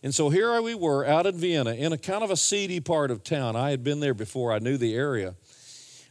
And 0.03 0.15
so 0.15 0.31
here 0.31 0.63
we 0.63 0.75
were 0.75 1.05
out 1.05 1.27
in 1.27 1.37
Vienna 1.37 1.75
in 1.75 1.93
a 1.93 1.99
kind 1.99 2.25
of 2.25 2.31
a 2.31 2.37
seedy 2.37 2.81
part 2.81 3.11
of 3.11 3.25
town. 3.25 3.57
I 3.57 3.71
had 3.71 3.85
been 3.85 4.01
there 4.01 4.15
before, 4.15 4.55
I 4.55 4.59
knew 4.59 4.79
the 4.79 4.95
area. 4.95 5.35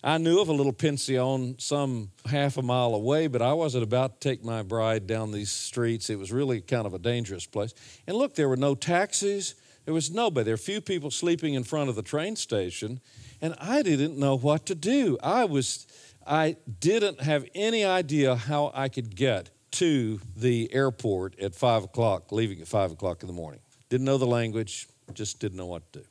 I 0.06 0.20
knew 0.20 0.40
of 0.40 0.50
a 0.50 0.54
little 0.54 0.72
pension 0.72 1.56
some 1.58 2.12
half 2.30 2.58
a 2.58 2.62
mile 2.62 2.94
away, 2.94 3.26
but 3.26 3.42
I 3.42 3.54
wasn't 3.54 3.84
about 3.84 4.22
to 4.22 4.30
take 4.30 4.46
my 4.46 4.62
bride 4.62 5.08
down 5.08 5.32
these 5.32 5.52
streets. 5.52 6.12
It 6.12 6.20
was 6.20 6.32
really 6.32 6.62
kind 6.62 6.86
of 6.86 6.94
a 6.94 7.00
dangerous 7.00 7.48
place. 7.48 7.74
And 8.06 8.16
look, 8.16 8.36
there 8.36 8.48
were 8.48 8.56
no 8.56 8.76
taxis, 8.76 9.56
there 9.84 9.96
was 9.96 10.12
nobody. 10.12 10.46
There 10.46 10.54
were 10.54 10.58
few 10.58 10.80
people 10.80 11.10
sleeping 11.10 11.56
in 11.56 11.64
front 11.64 11.90
of 11.90 11.96
the 11.96 12.04
train 12.04 12.36
station, 12.36 13.02
and 13.42 13.56
I 13.60 13.82
didn't 13.82 14.16
know 14.16 14.38
what 14.38 14.68
to 14.68 14.76
do. 14.76 15.18
I 15.24 15.46
was 15.46 15.88
I 16.26 16.58
didn't 16.80 17.22
have 17.22 17.46
any 17.56 17.84
idea 17.84 18.36
how 18.36 18.72
I 18.76 18.90
could 18.90 19.16
get 19.16 19.50
to 19.72 20.20
the 20.36 20.72
airport 20.72 21.40
at 21.40 21.56
five 21.56 21.84
o'clock, 21.84 22.32
leaving 22.32 22.62
at 22.62 22.68
five 22.68 22.92
o'clock 22.92 23.24
in 23.24 23.28
the 23.28 23.34
morning. 23.34 23.62
Didn't 23.90 24.06
know 24.06 24.20
the 24.20 24.28
language, 24.28 24.88
just 25.14 25.40
didn't 25.40 25.58
know 25.58 25.66
what 25.66 25.92
to 25.94 26.00
do. 26.00 26.06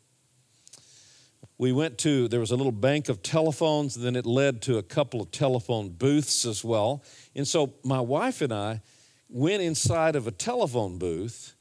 We 1.57 1.73
went 1.73 1.99
to, 1.99 2.29
there 2.29 2.41
was 2.41 2.51
a 2.51 2.57
little 2.57 2.73
bank 2.73 3.09
of 3.09 3.23
telephones, 3.23 3.95
then 3.95 4.17
it 4.17 4.27
led 4.27 4.61
to 4.63 4.79
a 4.79 4.83
couple 4.83 5.21
of 5.21 5.31
telephone 5.31 5.91
booths 5.91 6.45
as 6.45 6.65
well. 6.65 7.05
And 7.35 7.47
so 7.47 7.75
my 7.85 8.01
wife 8.01 8.41
and 8.41 8.53
I 8.53 8.83
went 9.29 9.63
inside 9.63 10.17
of 10.17 10.27
a 10.27 10.33
telephone 10.33 10.99
booth 10.99 11.55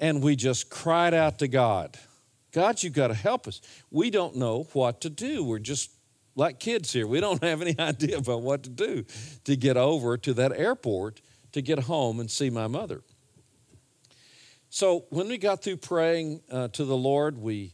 and 0.00 0.22
we 0.22 0.34
just 0.34 0.70
cried 0.70 1.14
out 1.14 1.38
to 1.40 1.48
God 1.48 1.98
God, 2.54 2.84
you've 2.84 2.92
got 2.92 3.08
to 3.08 3.14
help 3.14 3.48
us. 3.48 3.60
We 3.90 4.10
don't 4.10 4.36
know 4.36 4.68
what 4.72 5.00
to 5.00 5.10
do. 5.10 5.42
We're 5.42 5.58
just 5.58 5.90
like 6.36 6.60
kids 6.60 6.92
here. 6.92 7.06
We 7.06 7.18
don't 7.18 7.42
have 7.42 7.60
any 7.60 7.78
idea 7.78 8.16
about 8.16 8.42
what 8.42 8.62
to 8.62 8.70
do 8.70 9.04
to 9.42 9.56
get 9.56 9.76
over 9.76 10.16
to 10.18 10.32
that 10.34 10.52
airport 10.52 11.20
to 11.52 11.60
get 11.60 11.80
home 11.80 12.20
and 12.20 12.30
see 12.30 12.50
my 12.50 12.68
mother. 12.68 13.02
So 14.70 15.06
when 15.10 15.28
we 15.28 15.36
got 15.36 15.62
through 15.62 15.78
praying 15.78 16.42
uh, 16.50 16.68
to 16.68 16.84
the 16.84 16.96
Lord, 16.96 17.38
we 17.38 17.72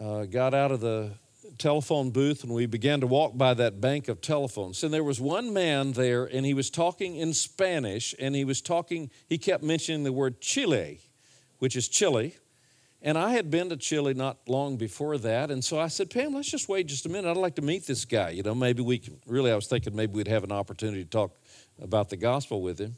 uh, 0.00 0.24
got 0.24 0.54
out 0.54 0.72
of 0.72 0.80
the 0.80 1.12
telephone 1.58 2.10
booth 2.10 2.44
and 2.44 2.52
we 2.52 2.66
began 2.66 3.00
to 3.00 3.06
walk 3.06 3.36
by 3.36 3.54
that 3.54 3.80
bank 3.80 4.08
of 4.08 4.20
telephones. 4.20 4.82
And 4.82 4.92
there 4.92 5.04
was 5.04 5.20
one 5.20 5.52
man 5.52 5.92
there, 5.92 6.24
and 6.24 6.46
he 6.46 6.54
was 6.54 6.70
talking 6.70 7.16
in 7.16 7.34
Spanish, 7.34 8.14
and 8.18 8.34
he 8.34 8.44
was 8.44 8.60
talking, 8.60 9.10
he 9.28 9.38
kept 9.38 9.62
mentioning 9.62 10.04
the 10.04 10.12
word 10.12 10.40
Chile, 10.40 11.00
which 11.58 11.76
is 11.76 11.88
Chile. 11.88 12.36
And 13.04 13.18
I 13.18 13.30
had 13.30 13.50
been 13.50 13.68
to 13.70 13.76
Chile 13.76 14.14
not 14.14 14.38
long 14.46 14.76
before 14.76 15.18
that. 15.18 15.50
And 15.50 15.64
so 15.64 15.78
I 15.78 15.88
said, 15.88 16.08
Pam, 16.08 16.34
let's 16.34 16.48
just 16.48 16.68
wait 16.68 16.86
just 16.86 17.04
a 17.04 17.08
minute. 17.08 17.28
I'd 17.28 17.36
like 17.36 17.56
to 17.56 17.62
meet 17.62 17.84
this 17.84 18.04
guy. 18.04 18.30
You 18.30 18.44
know, 18.44 18.54
maybe 18.54 18.80
we 18.80 18.98
can, 18.98 19.18
really, 19.26 19.50
I 19.50 19.56
was 19.56 19.66
thinking 19.66 19.96
maybe 19.96 20.12
we'd 20.12 20.28
have 20.28 20.44
an 20.44 20.52
opportunity 20.52 21.02
to 21.02 21.10
talk 21.10 21.36
about 21.80 22.10
the 22.10 22.16
gospel 22.16 22.62
with 22.62 22.78
him. 22.78 22.96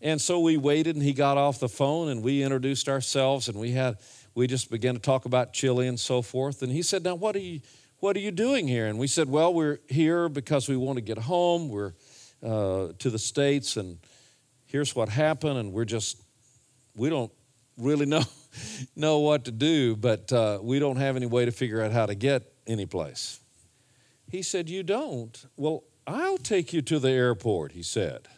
And 0.00 0.20
so 0.20 0.38
we 0.38 0.56
waited 0.56 0.94
and 0.94 1.04
he 1.04 1.12
got 1.12 1.36
off 1.36 1.58
the 1.58 1.68
phone 1.68 2.08
and 2.08 2.22
we 2.22 2.44
introduced 2.44 2.88
ourselves 2.88 3.48
and 3.48 3.58
we 3.58 3.72
had, 3.72 3.96
we 4.38 4.46
just 4.46 4.70
began 4.70 4.94
to 4.94 5.00
talk 5.00 5.24
about 5.24 5.52
Chile 5.52 5.88
and 5.88 5.98
so 5.98 6.22
forth. 6.22 6.62
And 6.62 6.70
he 6.70 6.80
said, 6.80 7.02
Now, 7.02 7.16
what 7.16 7.34
are 7.34 7.40
you, 7.40 7.60
what 7.98 8.16
are 8.16 8.20
you 8.20 8.30
doing 8.30 8.68
here? 8.68 8.86
And 8.86 8.96
we 8.96 9.08
said, 9.08 9.28
Well, 9.28 9.52
we're 9.52 9.80
here 9.88 10.28
because 10.28 10.68
we 10.68 10.76
want 10.76 10.96
to 10.96 11.00
get 11.00 11.18
home. 11.18 11.68
We're 11.68 11.94
uh, 12.40 12.92
to 13.00 13.10
the 13.10 13.18
States 13.18 13.76
and 13.76 13.98
here's 14.66 14.94
what 14.94 15.08
happened. 15.08 15.58
And 15.58 15.72
we're 15.72 15.84
just, 15.84 16.22
we 16.94 17.10
don't 17.10 17.32
really 17.76 18.06
know 18.06 18.22
know 18.96 19.18
what 19.18 19.44
to 19.46 19.50
do, 19.50 19.96
but 19.96 20.32
uh, 20.32 20.60
we 20.62 20.78
don't 20.78 20.96
have 20.96 21.16
any 21.16 21.26
way 21.26 21.44
to 21.44 21.50
figure 21.50 21.82
out 21.82 21.90
how 21.90 22.06
to 22.06 22.14
get 22.14 22.44
any 22.64 22.86
place. 22.86 23.40
He 24.30 24.42
said, 24.42 24.70
You 24.70 24.84
don't? 24.84 25.46
Well, 25.56 25.82
I'll 26.06 26.38
take 26.38 26.72
you 26.72 26.80
to 26.82 27.00
the 27.00 27.10
airport, 27.10 27.72
he 27.72 27.82
said. 27.82 28.28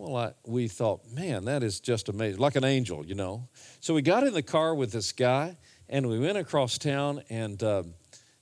Well, 0.00 0.16
I, 0.16 0.32
we 0.46 0.66
thought, 0.66 1.12
man, 1.12 1.44
that 1.44 1.62
is 1.62 1.78
just 1.78 2.08
amazing, 2.08 2.40
like 2.40 2.56
an 2.56 2.64
angel, 2.64 3.04
you 3.04 3.14
know. 3.14 3.50
So 3.80 3.92
we 3.92 4.00
got 4.00 4.26
in 4.26 4.32
the 4.32 4.42
car 4.42 4.74
with 4.74 4.92
this 4.92 5.12
guy 5.12 5.58
and 5.90 6.08
we 6.08 6.18
went 6.18 6.38
across 6.38 6.78
town, 6.78 7.22
and 7.28 7.62
uh, 7.62 7.82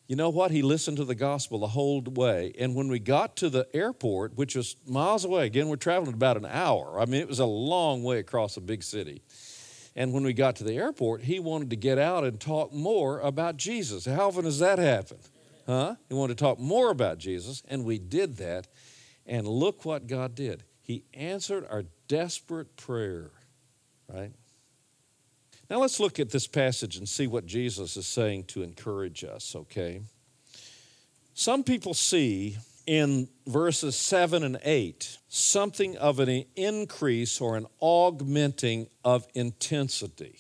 you 0.07 0.15
know 0.15 0.29
what? 0.31 0.53
He 0.53 0.63
listened 0.63 0.99
to 0.99 1.05
the 1.05 1.17
gospel 1.17 1.59
the 1.59 1.67
whole 1.67 2.01
way. 2.01 2.53
And 2.61 2.77
when 2.77 2.87
we 2.87 3.01
got 3.01 3.35
to 3.39 3.51
the 3.51 3.67
airport, 3.75 4.37
which 4.37 4.55
was 4.55 4.77
miles 4.87 5.25
away, 5.25 5.47
again, 5.47 5.67
we're 5.67 5.75
traveling 5.75 6.15
about 6.15 6.37
an 6.37 6.47
hour. 6.47 7.01
I 7.01 7.07
mean, 7.07 7.21
it 7.21 7.29
was 7.29 7.41
a 7.41 7.45
long 7.45 8.05
way 8.05 8.21
across 8.21 8.57
a 8.57 8.61
big 8.61 8.85
city. 8.85 9.23
And 9.97 10.13
when 10.13 10.23
we 10.23 10.35
got 10.35 10.55
to 10.57 10.65
the 10.65 10.75
airport, 10.75 11.23
he 11.23 11.41
wanted 11.41 11.71
to 11.71 11.77
get 11.77 11.99
out 11.99 12.23
and 12.23 12.39
talk 12.39 12.73
more 12.73 13.19
about 13.19 13.57
Jesus. 13.57 14.07
How 14.07 14.29
often 14.29 14.45
does 14.45 14.61
that 14.61 14.79
happen? 14.79 15.19
Huh? 15.67 15.97
He 16.09 16.15
wanted 16.15 16.39
to 16.39 16.45
talk 16.45 16.61
more 16.61 16.93
about 16.93 17.19
Jesus, 17.19 17.65
and 17.67 17.85
we 17.85 17.99
did 17.99 18.37
that. 18.37 18.69
And 19.27 19.47
look 19.47 19.85
what 19.85 20.07
God 20.07 20.37
did. 20.37 20.63
He 20.89 21.05
answered 21.13 21.67
our 21.71 21.85
desperate 22.09 22.75
prayer, 22.79 23.31
right? 24.13 24.33
Now 25.69 25.81
let's 25.81 26.01
look 26.01 26.19
at 26.19 26.31
this 26.31 26.47
passage 26.47 26.97
and 26.97 27.07
see 27.07 27.27
what 27.27 27.45
Jesus 27.45 27.99
is 27.99 28.07
saying 28.07 28.45
to 28.45 28.63
encourage 28.63 29.23
us, 29.23 29.55
okay? 29.55 30.01
Some 31.35 31.63
people 31.63 31.93
see 31.93 32.57
in 32.87 33.29
verses 33.47 33.97
7 33.97 34.43
and 34.43 34.59
8 34.65 35.19
something 35.29 35.99
of 35.99 36.21
an 36.21 36.47
increase 36.57 37.39
or 37.39 37.59
an 37.59 37.67
augmenting 37.81 38.89
of 39.05 39.29
intensity. 39.35 40.39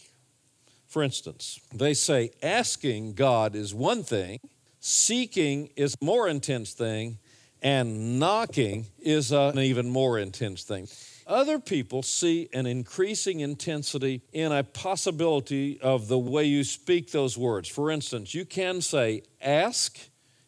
For 0.86 1.02
instance, 1.02 1.60
they 1.74 1.92
say 1.92 2.30
asking 2.42 3.12
God 3.12 3.54
is 3.54 3.74
one 3.74 4.02
thing, 4.02 4.40
seeking 4.80 5.68
is 5.76 5.94
more 6.00 6.26
intense 6.26 6.72
thing, 6.72 7.18
and 7.62 8.18
knocking 8.18 8.86
is 8.98 9.32
an 9.32 9.58
even 9.58 9.88
more 9.88 10.18
intense 10.18 10.62
thing. 10.62 10.88
Other 11.26 11.58
people 11.58 12.02
see 12.02 12.48
an 12.54 12.66
increasing 12.66 13.40
intensity 13.40 14.22
in 14.32 14.50
a 14.50 14.64
possibility 14.64 15.78
of 15.80 16.08
the 16.08 16.18
way 16.18 16.44
you 16.44 16.64
speak 16.64 17.12
those 17.12 17.36
words. 17.36 17.68
For 17.68 17.90
instance, 17.90 18.34
you 18.34 18.46
can 18.46 18.80
say 18.80 19.22
ask 19.42 19.98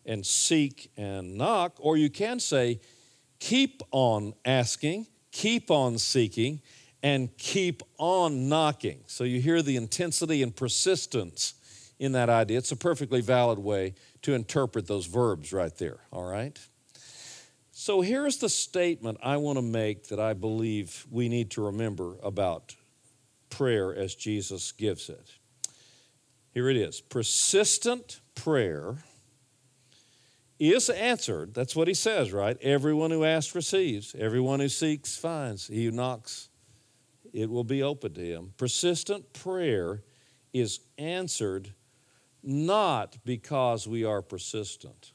and 0.07 0.25
seek 0.25 0.91
and 0.97 1.37
knock, 1.37 1.77
or 1.79 1.99
you 1.99 2.09
can 2.09 2.41
say 2.41 2.81
keep 3.41 3.83
on 3.91 4.33
asking, 4.45 5.07
keep 5.33 5.71
on 5.71 5.99
seeking, 5.99 6.63
and 7.03 7.37
keep 7.37 7.83
on 7.99 8.49
knocking. 8.49 9.01
So 9.07 9.25
you 9.25 9.41
hear 9.41 9.63
the 9.63 9.77
intensity 9.77 10.43
and 10.43 10.55
persistence 10.55 11.55
in 11.99 12.13
that 12.13 12.31
idea. 12.31 12.59
It's 12.59 12.73
a 12.73 12.77
perfectly 12.77 13.21
valid 13.21 13.59
way 13.59 13.95
to 14.23 14.35
interpret 14.35 14.87
those 14.87 15.07
verbs 15.07 15.53
right 15.53 15.77
there, 15.77 16.01
all 16.11 16.25
right? 16.25 16.59
So 17.81 18.03
here's 18.03 18.37
the 18.37 18.51
statement 18.51 19.17
I 19.23 19.39
want 19.39 19.57
to 19.57 19.63
make 19.63 20.09
that 20.09 20.21
I 20.21 20.35
believe 20.35 21.07
we 21.11 21.31
need 21.31 21.53
to 21.53 21.65
remember 21.65 22.17
about 22.23 22.77
prayer 23.49 23.95
as 23.95 24.15
Jesus 24.15 24.71
gives 24.73 25.09
it. 25.09 25.31
Here 26.53 26.69
it 26.69 26.77
is 26.77 27.01
persistent 27.01 28.21
prayer 28.35 28.97
is 30.59 30.91
answered. 30.91 31.55
That's 31.55 31.75
what 31.75 31.89
he 31.89 31.95
says, 31.95 32.35
right? 32.35 32.59
Everyone 32.61 33.11
who 33.11 33.25
asks 33.25 33.55
receives, 33.55 34.15
everyone 34.15 34.61
who 34.61 34.69
seeks 34.69 35.17
finds, 35.17 35.69
he 35.69 35.87
who 35.87 35.91
knocks, 35.91 36.51
it 37.33 37.49
will 37.49 37.65
be 37.65 37.83
open 37.83 38.13
to 38.13 38.21
him. 38.21 38.53
Persistent 38.59 39.33
prayer 39.33 40.03
is 40.53 40.81
answered 40.99 41.73
not 42.43 43.17
because 43.25 43.89
we 43.89 44.05
are 44.05 44.21
persistent 44.21 45.13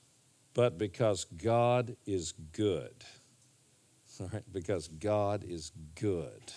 but 0.56 0.80
because 0.80 1.26
God 1.26 1.96
is 2.08 2.34
good. 2.54 2.96
All 4.20 4.30
right, 4.34 4.44
because 4.52 4.88
God 4.88 5.44
is 5.44 5.72
good. 6.00 6.54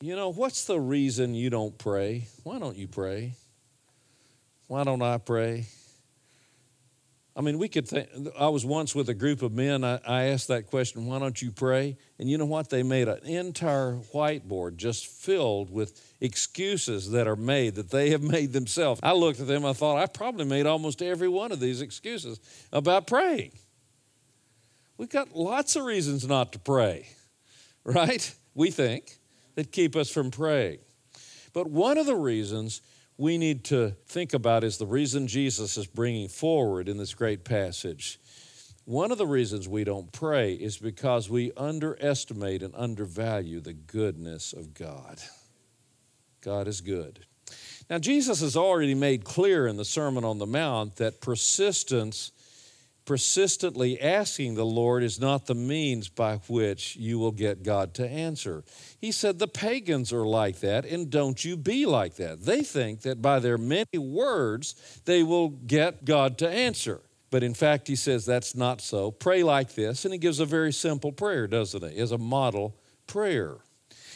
You 0.00 0.14
know, 0.14 0.28
what's 0.28 0.66
the 0.66 0.78
reason 0.78 1.34
you 1.34 1.48
don't 1.50 1.76
pray? 1.76 2.28
Why 2.44 2.58
don't 2.58 2.76
you 2.76 2.86
pray? 2.86 3.34
Why 4.68 4.84
don't 4.84 5.00
I 5.00 5.16
pray? 5.16 5.66
I 7.36 7.42
mean, 7.42 7.58
we 7.58 7.68
could 7.68 7.86
think, 7.86 8.08
I 8.38 8.48
was 8.48 8.64
once 8.64 8.94
with 8.94 9.10
a 9.10 9.14
group 9.14 9.42
of 9.42 9.52
men. 9.52 9.84
I, 9.84 10.00
I, 10.06 10.22
asked 10.28 10.48
that 10.48 10.68
question, 10.68 11.04
why 11.04 11.18
don't 11.18 11.40
you 11.42 11.52
pray? 11.52 11.98
And 12.18 12.30
you 12.30 12.38
know 12.38 12.46
what? 12.46 12.70
They 12.70 12.82
made 12.82 13.08
an 13.08 13.26
entire 13.26 13.96
whiteboard 14.14 14.76
just 14.76 15.06
filled 15.06 15.70
with 15.70 16.00
excuses 16.22 17.10
that 17.10 17.28
are 17.28 17.36
made 17.36 17.74
that 17.74 17.90
they 17.90 18.08
have 18.10 18.22
made 18.36 18.54
themselves. 18.54 19.00
I 19.02 19.12
looked 19.12 19.38
at 19.38 19.46
them, 19.46 19.66
I 19.66 19.74
thought, 19.74 19.98
I 19.98 20.06
probably 20.06 20.46
made 20.46 20.64
almost 20.64 21.02
every 21.02 21.28
one 21.28 21.52
of 21.52 21.60
these 21.60 21.82
excuses 21.82 22.40
about 22.72 23.06
praying. 23.06 23.52
We've 24.96 25.10
got 25.10 25.36
lots 25.36 25.76
of 25.76 25.84
reasons 25.84 26.26
not 26.26 26.52
to 26.54 26.58
pray, 26.58 27.06
right? 27.84 28.34
We 28.54 28.70
think 28.70 29.18
that 29.56 29.72
keep 29.72 29.94
us 29.94 30.10
from 30.10 30.30
praying. 30.30 30.78
But 31.52 31.68
one 31.68 31.98
of 31.98 32.06
the 32.06 32.16
reasons 32.16 32.80
we 33.18 33.38
need 33.38 33.64
to 33.64 33.90
think 34.06 34.34
about 34.34 34.64
is 34.64 34.78
the 34.78 34.86
reason 34.86 35.26
Jesus 35.26 35.76
is 35.76 35.86
bringing 35.86 36.28
forward 36.28 36.88
in 36.88 36.98
this 36.98 37.14
great 37.14 37.44
passage. 37.44 38.20
One 38.84 39.10
of 39.10 39.18
the 39.18 39.26
reasons 39.26 39.68
we 39.68 39.84
don't 39.84 40.12
pray 40.12 40.52
is 40.54 40.76
because 40.76 41.28
we 41.28 41.50
underestimate 41.56 42.62
and 42.62 42.74
undervalue 42.74 43.60
the 43.60 43.72
goodness 43.72 44.52
of 44.52 44.74
God. 44.74 45.18
God 46.40 46.68
is 46.68 46.80
good. 46.80 47.26
Now, 47.88 47.98
Jesus 47.98 48.40
has 48.40 48.56
already 48.56 48.94
made 48.94 49.24
clear 49.24 49.66
in 49.66 49.76
the 49.76 49.84
Sermon 49.84 50.24
on 50.24 50.38
the 50.38 50.46
Mount 50.46 50.96
that 50.96 51.20
persistence 51.20 52.32
persistently 53.06 54.00
asking 54.00 54.54
the 54.54 54.66
Lord 54.66 55.02
is 55.02 55.18
not 55.18 55.46
the 55.46 55.54
means 55.54 56.08
by 56.08 56.36
which 56.48 56.96
you 56.96 57.18
will 57.18 57.32
get 57.32 57.62
God 57.62 57.94
to 57.94 58.06
answer. 58.06 58.64
He 59.00 59.12
said 59.12 59.38
the 59.38 59.48
pagans 59.48 60.12
are 60.12 60.26
like 60.26 60.60
that, 60.60 60.84
and 60.84 61.08
don't 61.08 61.42
you 61.42 61.56
be 61.56 61.86
like 61.86 62.16
that. 62.16 62.44
They 62.44 62.62
think 62.62 63.02
that 63.02 63.22
by 63.22 63.38
their 63.38 63.56
many 63.56 63.96
words 63.96 65.00
they 65.04 65.22
will 65.22 65.48
get 65.48 66.04
God 66.04 66.36
to 66.38 66.48
answer. 66.48 67.00
But 67.30 67.42
in 67.42 67.54
fact, 67.54 67.88
he 67.88 67.96
says 67.96 68.26
that's 68.26 68.54
not 68.54 68.80
so. 68.80 69.10
Pray 69.10 69.42
like 69.42 69.74
this, 69.74 70.04
and 70.04 70.12
he 70.12 70.18
gives 70.18 70.40
a 70.40 70.46
very 70.46 70.72
simple 70.72 71.12
prayer, 71.12 71.46
doesn't 71.46 71.82
he? 71.88 71.98
As 71.98 72.12
a 72.12 72.18
model 72.18 72.76
prayer. 73.06 73.58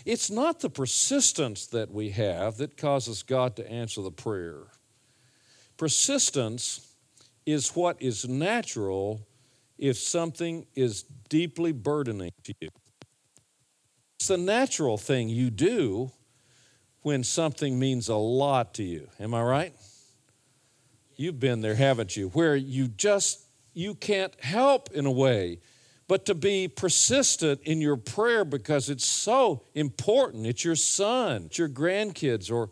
It's 0.04 0.30
not 0.30 0.60
the 0.60 0.70
persistence 0.70 1.66
that 1.68 1.90
we 1.90 2.10
have 2.10 2.56
that 2.56 2.76
causes 2.76 3.22
God 3.22 3.56
to 3.56 3.70
answer 3.70 4.02
the 4.02 4.10
prayer. 4.10 4.68
Persistence 5.76 6.89
is 7.52 7.70
what 7.70 8.00
is 8.00 8.28
natural 8.28 9.26
if 9.78 9.96
something 9.96 10.66
is 10.74 11.04
deeply 11.28 11.72
burdening 11.72 12.32
to 12.44 12.54
you. 12.60 12.68
It's 14.18 14.28
the 14.28 14.36
natural 14.36 14.98
thing 14.98 15.28
you 15.28 15.50
do 15.50 16.12
when 17.02 17.24
something 17.24 17.78
means 17.78 18.08
a 18.08 18.16
lot 18.16 18.74
to 18.74 18.82
you. 18.82 19.08
Am 19.18 19.32
I 19.34 19.42
right? 19.42 19.74
You've 21.16 21.40
been 21.40 21.60
there, 21.60 21.74
haven't 21.74 22.16
you? 22.16 22.28
Where 22.28 22.56
you 22.56 22.88
just 22.88 23.40
you 23.72 23.94
can't 23.94 24.38
help 24.40 24.90
in 24.92 25.06
a 25.06 25.10
way 25.10 25.60
but 26.10 26.26
to 26.26 26.34
be 26.34 26.66
persistent 26.66 27.60
in 27.62 27.80
your 27.80 27.96
prayer 27.96 28.44
because 28.44 28.90
it's 28.90 29.06
so 29.06 29.62
important. 29.76 30.44
It's 30.44 30.64
your 30.64 30.74
son, 30.74 31.44
it's 31.44 31.56
your 31.56 31.68
grandkids 31.68 32.50
or 32.50 32.70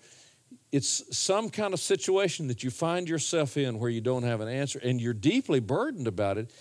it's 0.70 1.16
some 1.16 1.48
kind 1.48 1.72
of 1.72 1.80
situation 1.80 2.48
that 2.48 2.62
you 2.62 2.70
find 2.70 3.08
yourself 3.08 3.56
in 3.56 3.78
where 3.78 3.90
you 3.90 4.00
don't 4.00 4.22
have 4.22 4.40
an 4.40 4.48
answer 4.48 4.78
and 4.78 5.00
you're 5.00 5.14
deeply 5.14 5.60
burdened 5.60 6.06
about 6.06 6.38
it. 6.38 6.52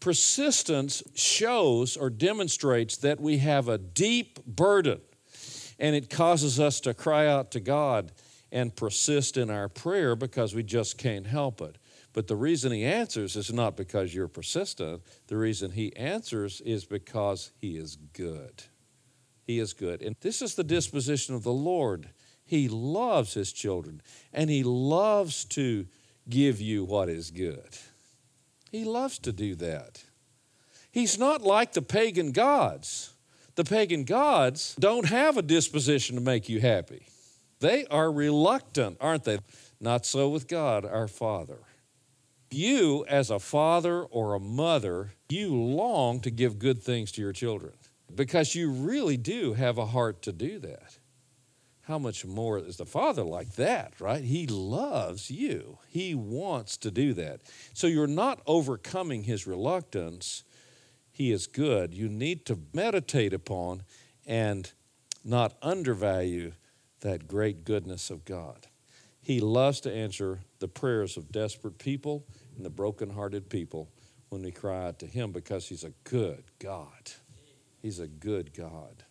Persistence 0.00 1.02
shows 1.14 1.96
or 1.96 2.10
demonstrates 2.10 2.96
that 2.98 3.20
we 3.20 3.38
have 3.38 3.68
a 3.68 3.78
deep 3.78 4.44
burden 4.44 5.00
and 5.78 5.96
it 5.96 6.10
causes 6.10 6.60
us 6.60 6.80
to 6.80 6.94
cry 6.94 7.26
out 7.26 7.50
to 7.52 7.60
God 7.60 8.12
and 8.52 8.74
persist 8.74 9.36
in 9.36 9.50
our 9.50 9.68
prayer 9.68 10.14
because 10.14 10.54
we 10.54 10.62
just 10.62 10.98
can't 10.98 11.26
help 11.26 11.60
it. 11.60 11.78
But 12.12 12.28
the 12.28 12.36
reason 12.36 12.70
he 12.70 12.84
answers 12.84 13.34
is 13.34 13.52
not 13.52 13.76
because 13.76 14.14
you're 14.14 14.28
persistent. 14.28 15.02
The 15.26 15.36
reason 15.36 15.72
he 15.72 15.94
answers 15.96 16.60
is 16.60 16.84
because 16.84 17.50
he 17.60 17.76
is 17.76 17.96
good. 17.96 18.62
He 19.42 19.58
is 19.58 19.72
good. 19.72 20.00
And 20.00 20.14
this 20.20 20.40
is 20.40 20.54
the 20.54 20.64
disposition 20.64 21.34
of 21.34 21.42
the 21.42 21.52
Lord. 21.52 22.10
He 22.44 22.68
loves 22.68 23.34
his 23.34 23.52
children, 23.52 24.02
and 24.32 24.50
he 24.50 24.62
loves 24.62 25.44
to 25.46 25.86
give 26.28 26.60
you 26.60 26.84
what 26.84 27.08
is 27.08 27.30
good. 27.30 27.78
He 28.70 28.84
loves 28.84 29.18
to 29.20 29.32
do 29.32 29.54
that. 29.56 30.04
He's 30.90 31.18
not 31.18 31.42
like 31.42 31.72
the 31.72 31.82
pagan 31.82 32.32
gods. 32.32 33.14
The 33.54 33.64
pagan 33.64 34.04
gods 34.04 34.76
don't 34.78 35.06
have 35.06 35.36
a 35.36 35.42
disposition 35.42 36.16
to 36.16 36.22
make 36.22 36.48
you 36.48 36.60
happy. 36.60 37.06
They 37.60 37.86
are 37.86 38.12
reluctant, 38.12 38.98
aren't 39.00 39.24
they? 39.24 39.38
Not 39.80 40.04
so 40.04 40.28
with 40.28 40.48
God, 40.48 40.84
our 40.84 41.08
Father. 41.08 41.58
You, 42.50 43.04
as 43.08 43.30
a 43.30 43.38
father 43.38 44.02
or 44.02 44.34
a 44.34 44.40
mother, 44.40 45.12
you 45.28 45.54
long 45.54 46.20
to 46.20 46.30
give 46.30 46.58
good 46.58 46.82
things 46.82 47.10
to 47.12 47.22
your 47.22 47.32
children 47.32 47.72
because 48.14 48.54
you 48.54 48.70
really 48.70 49.16
do 49.16 49.54
have 49.54 49.78
a 49.78 49.86
heart 49.86 50.22
to 50.22 50.32
do 50.32 50.58
that 50.60 50.98
how 51.86 51.98
much 51.98 52.24
more 52.24 52.58
is 52.58 52.78
the 52.78 52.86
Father 52.86 53.22
like 53.22 53.56
that, 53.56 53.92
right? 54.00 54.24
He 54.24 54.46
loves 54.46 55.30
you. 55.30 55.78
He 55.88 56.14
wants 56.14 56.78
to 56.78 56.90
do 56.90 57.12
that. 57.14 57.40
So 57.74 57.86
you're 57.86 58.06
not 58.06 58.40
overcoming 58.46 59.24
his 59.24 59.46
reluctance. 59.46 60.44
He 61.12 61.30
is 61.30 61.46
good. 61.46 61.92
You 61.92 62.08
need 62.08 62.46
to 62.46 62.58
meditate 62.72 63.34
upon 63.34 63.82
and 64.26 64.72
not 65.22 65.54
undervalue 65.60 66.52
that 67.00 67.28
great 67.28 67.64
goodness 67.64 68.08
of 68.08 68.24
God. 68.24 68.66
He 69.20 69.40
loves 69.40 69.80
to 69.80 69.92
answer 69.92 70.40
the 70.58 70.68
prayers 70.68 71.16
of 71.18 71.30
desperate 71.30 71.78
people 71.78 72.24
and 72.56 72.64
the 72.64 72.70
brokenhearted 72.70 73.50
people 73.50 73.90
when 74.30 74.42
we 74.42 74.52
cry 74.52 74.86
out 74.86 74.98
to 75.00 75.06
him 75.06 75.32
because 75.32 75.68
he's 75.68 75.84
a 75.84 75.92
good 76.04 76.44
God. 76.58 77.12
He's 77.80 77.98
a 77.98 78.08
good 78.08 78.54
God. 78.54 79.04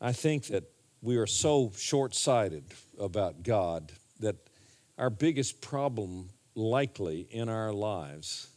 I 0.00 0.12
think 0.12 0.46
that 0.46 0.64
we 1.06 1.18
are 1.18 1.26
so 1.26 1.70
short 1.76 2.16
sighted 2.16 2.64
about 2.98 3.44
God 3.44 3.92
that 4.18 4.34
our 4.98 5.08
biggest 5.08 5.60
problem, 5.60 6.30
likely 6.56 7.28
in 7.30 7.48
our 7.48 7.72
lives, 7.72 8.48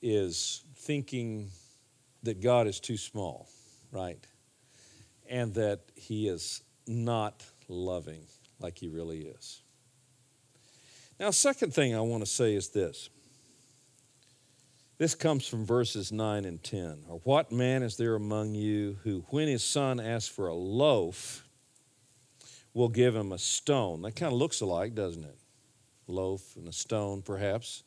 is 0.00 0.64
thinking 0.74 1.50
that 2.22 2.40
God 2.40 2.66
is 2.66 2.80
too 2.80 2.96
small, 2.96 3.46
right? 3.92 4.26
And 5.28 5.52
that 5.54 5.80
He 5.94 6.28
is 6.28 6.62
not 6.86 7.44
loving 7.68 8.22
like 8.58 8.78
He 8.78 8.88
really 8.88 9.26
is. 9.26 9.60
Now, 11.20 11.30
second 11.30 11.74
thing 11.74 11.94
I 11.94 12.00
want 12.00 12.22
to 12.22 12.30
say 12.30 12.54
is 12.54 12.70
this 12.70 13.10
This 14.96 15.14
comes 15.14 15.46
from 15.46 15.66
verses 15.66 16.10
9 16.10 16.46
and 16.46 16.62
10. 16.62 17.04
Or 17.06 17.20
what 17.24 17.52
man 17.52 17.82
is 17.82 17.98
there 17.98 18.14
among 18.14 18.54
you 18.54 18.96
who, 19.04 19.26
when 19.28 19.46
his 19.46 19.62
son 19.62 20.00
asks 20.00 20.34
for 20.34 20.48
a 20.48 20.54
loaf, 20.54 21.45
will 22.76 22.88
give 22.90 23.16
him 23.16 23.32
a 23.32 23.38
stone? 23.38 24.02
That 24.02 24.14
kind 24.14 24.30
of 24.30 24.38
looks 24.38 24.60
alike, 24.60 24.94
doesn't 24.94 25.24
it? 25.24 25.38
Loaf 26.06 26.56
and 26.56 26.68
a 26.68 26.72
stone, 26.72 27.22
perhaps. 27.22 27.82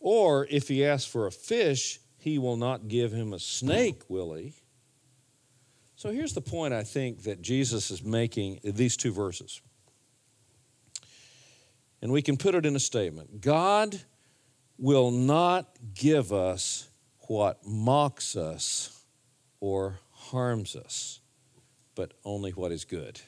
Or 0.00 0.48
if 0.50 0.66
he 0.66 0.84
asks 0.84 1.08
for 1.08 1.28
a 1.28 1.30
fish, 1.30 2.00
he 2.18 2.36
will 2.36 2.56
not 2.56 2.88
give 2.88 3.12
him 3.12 3.32
a 3.32 3.38
snake, 3.38 4.02
will 4.08 4.34
he? 4.34 4.54
So 5.94 6.10
here's 6.10 6.32
the 6.32 6.40
point 6.40 6.74
I 6.74 6.82
think 6.82 7.22
that 7.22 7.42
Jesus 7.42 7.92
is 7.92 8.02
making 8.02 8.58
in 8.64 8.74
these 8.74 8.96
two 8.96 9.12
verses. 9.12 9.60
And 12.02 12.10
we 12.10 12.22
can 12.22 12.36
put 12.36 12.56
it 12.56 12.66
in 12.66 12.74
a 12.74 12.80
statement 12.80 13.40
God 13.40 14.00
will 14.78 15.12
not 15.12 15.76
give 15.94 16.32
us 16.32 16.88
what 17.28 17.64
mocks 17.64 18.34
us 18.34 19.04
or 19.60 20.00
harms 20.10 20.74
us, 20.74 21.20
but 21.94 22.14
only 22.24 22.50
what 22.50 22.72
is 22.72 22.84
good. 22.84 23.20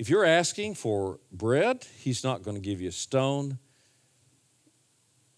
If 0.00 0.08
you're 0.08 0.24
asking 0.24 0.76
for 0.76 1.20
bread, 1.30 1.86
He's 1.98 2.24
not 2.24 2.42
going 2.42 2.54
to 2.54 2.60
give 2.62 2.80
you 2.80 2.88
a 2.88 2.92
stone. 2.92 3.58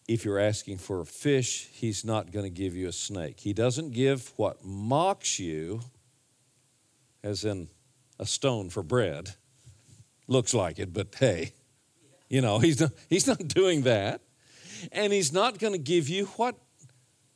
If 0.07 0.25
you're 0.25 0.39
asking 0.39 0.79
for 0.79 1.01
a 1.01 1.05
fish, 1.05 1.69
He's 1.73 2.05
not 2.05 2.31
going 2.31 2.45
to 2.45 2.63
give 2.63 2.77
you 2.77 2.87
a 2.87 2.93
snake. 2.93 3.41
He 3.41 3.53
doesn't 3.53 3.91
give 3.91 4.33
what 4.37 4.65
mocks 4.65 5.41
you, 5.41 5.81
as 7.25 7.45
in 7.45 7.71
a 8.21 8.25
stone 8.25 8.71
for 8.71 8.85
bread. 8.85 9.35
Looks 10.29 10.55
like 10.55 10.79
it, 10.79 10.93
but 10.93 11.13
hey, 11.19 11.55
you 12.29 12.41
know, 12.41 12.61
He's 12.61 12.81
not, 12.81 12.93
he's 13.09 13.27
not 13.27 13.39
doing 13.49 13.83
that 13.83 14.21
and 14.93 15.13
He's 15.13 15.33
not 15.33 15.59
going 15.59 15.73
to 15.73 15.79
give 15.81 16.09
you 16.09 16.27
what 16.37 16.55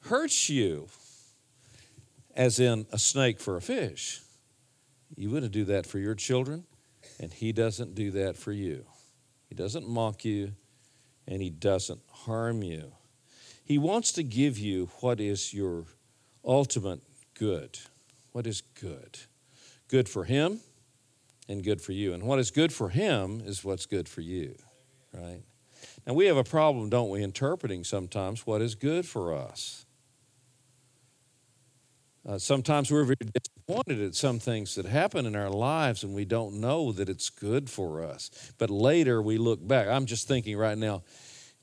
hurts 0.02 0.48
you, 0.48 0.86
as 2.36 2.60
in 2.60 2.86
a 2.92 3.00
snake 3.00 3.40
for 3.40 3.56
a 3.56 3.60
fish. 3.60 4.20
You 5.16 5.30
wouldn't 5.30 5.50
do 5.50 5.64
that 5.64 5.86
for 5.86 5.98
your 5.98 6.14
children, 6.14 6.66
and 7.18 7.32
He 7.32 7.52
doesn't 7.52 7.94
do 7.94 8.10
that 8.12 8.36
for 8.36 8.52
you. 8.52 8.84
He 9.48 9.54
doesn't 9.54 9.88
mock 9.88 10.24
you, 10.24 10.52
and 11.26 11.40
He 11.40 11.50
doesn't 11.50 12.00
harm 12.10 12.62
you. 12.62 12.92
He 13.64 13.78
wants 13.78 14.12
to 14.12 14.22
give 14.22 14.58
you 14.58 14.90
what 15.00 15.20
is 15.20 15.52
your 15.52 15.84
ultimate 16.44 17.00
good. 17.34 17.78
What 18.32 18.46
is 18.46 18.60
good? 18.60 19.18
Good 19.88 20.08
for 20.08 20.24
Him 20.24 20.60
and 21.48 21.64
good 21.64 21.80
for 21.80 21.92
you. 21.92 22.12
And 22.12 22.24
what 22.24 22.38
is 22.38 22.50
good 22.50 22.72
for 22.72 22.90
Him 22.90 23.40
is 23.44 23.64
what's 23.64 23.86
good 23.86 24.08
for 24.08 24.20
you, 24.20 24.56
right? 25.12 25.42
Now, 26.06 26.14
we 26.14 26.26
have 26.26 26.36
a 26.36 26.44
problem, 26.44 26.90
don't 26.90 27.10
we, 27.10 27.22
interpreting 27.22 27.82
sometimes 27.82 28.46
what 28.46 28.62
is 28.62 28.74
good 28.74 29.06
for 29.06 29.34
us. 29.34 29.85
Uh, 32.26 32.38
sometimes 32.38 32.90
we're 32.90 33.04
very 33.04 33.16
disappointed 33.32 34.02
at 34.02 34.14
some 34.16 34.40
things 34.40 34.74
that 34.74 34.84
happen 34.84 35.26
in 35.26 35.36
our 35.36 35.50
lives 35.50 36.02
and 36.02 36.12
we 36.12 36.24
don't 36.24 36.54
know 36.54 36.90
that 36.90 37.08
it's 37.08 37.30
good 37.30 37.70
for 37.70 38.02
us. 38.02 38.30
But 38.58 38.68
later 38.68 39.22
we 39.22 39.38
look 39.38 39.66
back. 39.66 39.86
I'm 39.86 40.06
just 40.06 40.26
thinking 40.26 40.56
right 40.56 40.76
now 40.76 41.04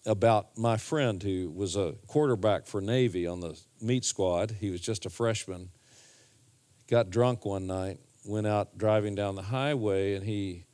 about 0.06 0.58
my 0.58 0.78
friend 0.78 1.22
who 1.22 1.52
was 1.52 1.76
a 1.76 1.96
quarterback 2.08 2.66
for 2.66 2.80
Navy 2.80 3.28
on 3.28 3.42
the 3.42 3.60
meat 3.82 4.06
squad. 4.06 4.52
He 4.62 4.70
was 4.70 4.80
just 4.80 5.06
a 5.06 5.10
freshman. 5.10 5.70
Got 6.90 7.10
drunk 7.10 7.46
one 7.46 7.68
night, 7.68 8.00
went 8.26 8.48
out 8.48 8.78
driving 8.78 9.16
down 9.16 9.36
the 9.36 9.42
highway, 9.42 10.16
and 10.16 10.26
he 10.26 10.66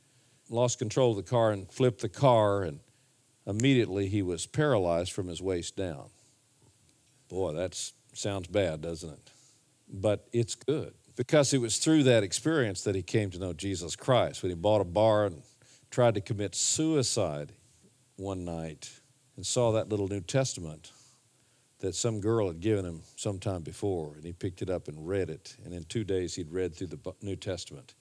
lost 0.48 0.78
control 0.78 1.12
of 1.12 1.16
the 1.16 1.28
car 1.28 1.50
and 1.50 1.70
flipped 1.70 2.00
the 2.00 2.08
car 2.08 2.62
and 2.62 2.78
immediately 3.44 4.06
he 4.06 4.22
was 4.22 4.46
paralyzed 4.46 5.12
from 5.12 5.26
his 5.26 5.42
waist 5.42 5.76
down. 5.76 6.10
Boy, 7.28 7.52
that 7.54 7.74
sounds 8.12 8.46
bad, 8.46 8.80
doesn't 8.82 9.10
it? 9.10 9.30
But 9.92 10.28
it's 10.32 10.54
good 10.54 10.94
because 11.16 11.52
it 11.52 11.58
was 11.60 11.78
through 11.78 12.04
that 12.04 12.22
experience 12.22 12.82
that 12.82 12.94
he 12.94 13.02
came 13.02 13.30
to 13.30 13.38
know 13.38 13.52
Jesus 13.52 13.96
Christ. 13.96 14.42
When 14.42 14.50
he 14.50 14.56
bought 14.56 14.80
a 14.80 14.84
bar 14.84 15.26
and 15.26 15.42
tried 15.90 16.14
to 16.14 16.20
commit 16.20 16.54
suicide 16.54 17.52
one 18.16 18.44
night 18.44 18.90
and 19.36 19.44
saw 19.44 19.72
that 19.72 19.88
little 19.88 20.08
New 20.08 20.20
Testament 20.20 20.92
that 21.80 21.94
some 21.94 22.20
girl 22.20 22.48
had 22.48 22.60
given 22.60 22.84
him 22.84 23.02
sometime 23.16 23.62
before, 23.62 24.14
and 24.14 24.24
he 24.24 24.32
picked 24.32 24.62
it 24.62 24.70
up 24.70 24.86
and 24.86 25.08
read 25.08 25.30
it. 25.30 25.56
And 25.64 25.72
in 25.72 25.84
two 25.84 26.04
days, 26.04 26.34
he'd 26.34 26.52
read 26.52 26.74
through 26.74 26.88
the 26.88 27.14
New 27.22 27.36
Testament, 27.36 27.94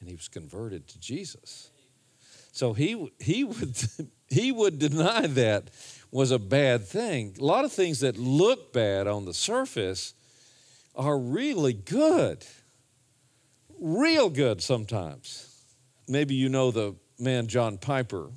and 0.00 0.08
he 0.08 0.14
was 0.14 0.28
converted 0.28 0.86
to 0.88 1.00
Jesus. 1.00 1.70
So 2.52 2.72
he 2.72 3.12
he 3.18 3.44
would 3.44 3.76
he 4.28 4.52
would 4.52 4.78
deny 4.78 5.26
that 5.26 5.70
was 6.10 6.30
a 6.30 6.38
bad 6.38 6.86
thing. 6.86 7.36
A 7.38 7.44
lot 7.44 7.64
of 7.64 7.72
things 7.72 8.00
that 8.00 8.18
look 8.18 8.72
bad 8.72 9.06
on 9.06 9.24
the 9.24 9.34
surface 9.34 10.14
are 10.98 11.18
really 11.18 11.72
good, 11.72 12.44
real 13.80 14.28
good 14.28 14.60
sometimes. 14.60 15.64
Maybe 16.08 16.34
you 16.34 16.48
know 16.48 16.70
the 16.70 16.96
man 17.18 17.46
John 17.46 17.78
Piper. 17.78 18.30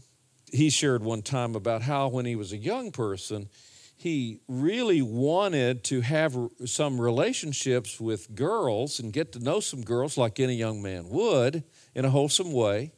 He 0.51 0.69
shared 0.69 1.03
one 1.03 1.23
time 1.23 1.55
about 1.55 1.81
how 1.81 2.09
when 2.09 2.25
he 2.25 2.35
was 2.35 2.53
a 2.53 2.57
young 2.57 2.91
person, 2.91 3.49
he 3.95 4.39
really 4.47 5.01
wanted 5.01 5.83
to 5.85 6.01
have 6.01 6.37
some 6.65 6.99
relationships 6.99 7.99
with 7.99 8.35
girls 8.35 8.99
and 8.99 9.13
get 9.13 9.31
to 9.33 9.39
know 9.39 9.59
some 9.59 9.81
girls 9.81 10.17
like 10.17 10.39
any 10.39 10.55
young 10.55 10.81
man 10.81 11.09
would 11.09 11.63
in 11.95 12.05
a 12.05 12.09
wholesome 12.09 12.51
way. 12.51 12.91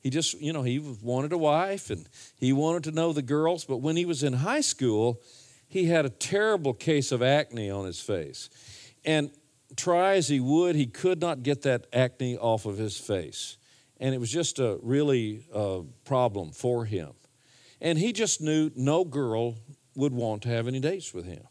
He 0.00 0.08
just, 0.08 0.40
you 0.40 0.52
know, 0.52 0.62
he 0.62 0.78
wanted 0.78 1.32
a 1.32 1.38
wife 1.38 1.90
and 1.90 2.08
he 2.36 2.52
wanted 2.52 2.84
to 2.84 2.92
know 2.92 3.12
the 3.12 3.22
girls. 3.22 3.64
But 3.64 3.78
when 3.78 3.96
he 3.96 4.04
was 4.04 4.22
in 4.22 4.32
high 4.34 4.60
school, 4.60 5.20
he 5.66 5.86
had 5.86 6.04
a 6.04 6.10
terrible 6.10 6.74
case 6.74 7.12
of 7.12 7.22
acne 7.22 7.70
on 7.70 7.86
his 7.86 8.00
face. 8.00 8.48
And 9.04 9.30
try 9.76 10.16
as 10.16 10.28
he 10.28 10.40
would, 10.40 10.76
he 10.76 10.86
could 10.86 11.20
not 11.20 11.42
get 11.42 11.62
that 11.62 11.86
acne 11.92 12.36
off 12.36 12.66
of 12.66 12.78
his 12.78 12.98
face. 12.98 13.56
And 13.98 14.14
it 14.14 14.18
was 14.18 14.30
just 14.30 14.58
a 14.58 14.78
really 14.82 15.46
uh, 15.54 15.80
problem 16.04 16.52
for 16.52 16.84
him. 16.84 17.10
And 17.80 17.98
he 17.98 18.12
just 18.12 18.40
knew 18.40 18.70
no 18.74 19.04
girl 19.04 19.56
would 19.94 20.12
want 20.12 20.42
to 20.42 20.48
have 20.48 20.66
any 20.66 20.80
dates 20.80 21.12
with 21.12 21.24
him. 21.24 21.44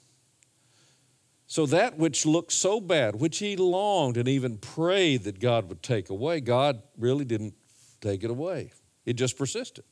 So 1.47 1.65
that 1.67 1.97
which 1.97 2.27
looked 2.27 2.51
so 2.51 2.79
bad, 2.79 3.15
which 3.15 3.39
he 3.39 3.55
longed 3.55 4.17
and 4.17 4.27
even 4.27 4.57
prayed 4.57 5.23
that 5.23 5.39
God 5.39 5.67
would 5.69 5.81
take 5.81 6.09
away, 6.11 6.41
God 6.41 6.83
really 6.97 7.25
didn't 7.25 7.55
take 8.01 8.23
it 8.23 8.29
away. 8.29 8.71
It 9.05 9.13
just 9.13 9.35
persisted. 9.35 9.83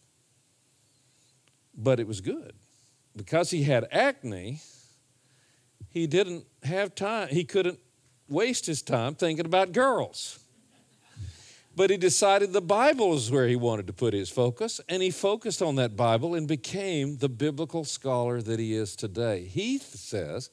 But 1.76 2.00
it 2.00 2.08
was 2.08 2.22
good. 2.22 2.54
Because 3.16 3.50
he 3.50 3.64
had 3.64 3.88
acne, 3.92 4.62
he 5.90 6.08
didn't 6.08 6.46
have 6.64 6.96
time, 6.96 7.30
he 7.30 7.44
couldn't 7.44 7.80
waste 8.28 8.66
his 8.66 8.82
time 8.82 9.16
thinking 9.16 9.46
about 9.46 9.72
girls. 9.72 10.40
But 11.76 11.92
he 11.92 11.98
decided 11.98 12.54
the 12.54 12.62
Bible 12.62 13.14
is 13.14 13.30
where 13.30 13.48
he 13.48 13.56
wanted 13.56 13.86
to 13.88 13.94
put 13.94 14.14
his 14.14 14.30
focus, 14.32 14.82
and 14.90 15.04
he 15.04 15.12
focused 15.12 15.62
on 15.62 15.76
that 15.76 15.96
Bible 15.96 16.34
and 16.34 16.48
became 16.48 17.18
the 17.18 17.30
biblical 17.30 17.84
scholar 17.84 18.42
that 18.42 18.60
he 18.60 18.74
is 18.74 18.96
today. 18.96 19.46
He 19.46 19.78
says 19.78 20.50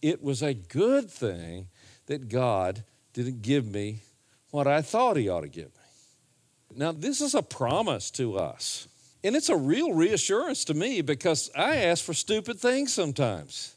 it 0.00 0.22
was 0.22 0.40
a 0.40 0.54
good 0.54 1.10
thing 1.10 1.66
that 2.06 2.28
God 2.28 2.84
didn't 3.12 3.42
give 3.42 3.66
me 3.66 4.02
what 4.50 4.68
I 4.68 4.82
thought 4.82 5.16
he 5.16 5.28
ought 5.28 5.40
to 5.40 5.48
give 5.48 5.66
me. 5.66 6.76
Now, 6.76 6.92
this 6.92 7.20
is 7.20 7.34
a 7.34 7.42
promise 7.42 8.10
to 8.12 8.36
us. 8.36 8.86
And 9.24 9.34
it's 9.34 9.48
a 9.48 9.56
real 9.56 9.92
reassurance 9.92 10.64
to 10.66 10.74
me 10.74 11.00
because 11.00 11.50
I 11.56 11.76
ask 11.76 12.04
for 12.04 12.14
stupid 12.14 12.60
things 12.60 12.94
sometimes. 12.94 13.74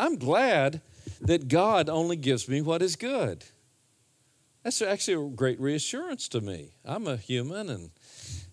I'm 0.00 0.16
glad 0.16 0.80
that 1.20 1.48
God 1.48 1.88
only 1.88 2.16
gives 2.16 2.48
me 2.48 2.62
what 2.62 2.82
is 2.82 2.96
good. 2.96 3.44
That's 4.62 4.82
actually 4.82 5.26
a 5.26 5.30
great 5.30 5.60
reassurance 5.60 6.28
to 6.28 6.40
me. 6.40 6.70
I'm 6.84 7.06
a 7.06 7.16
human 7.16 7.68
and 7.68 7.90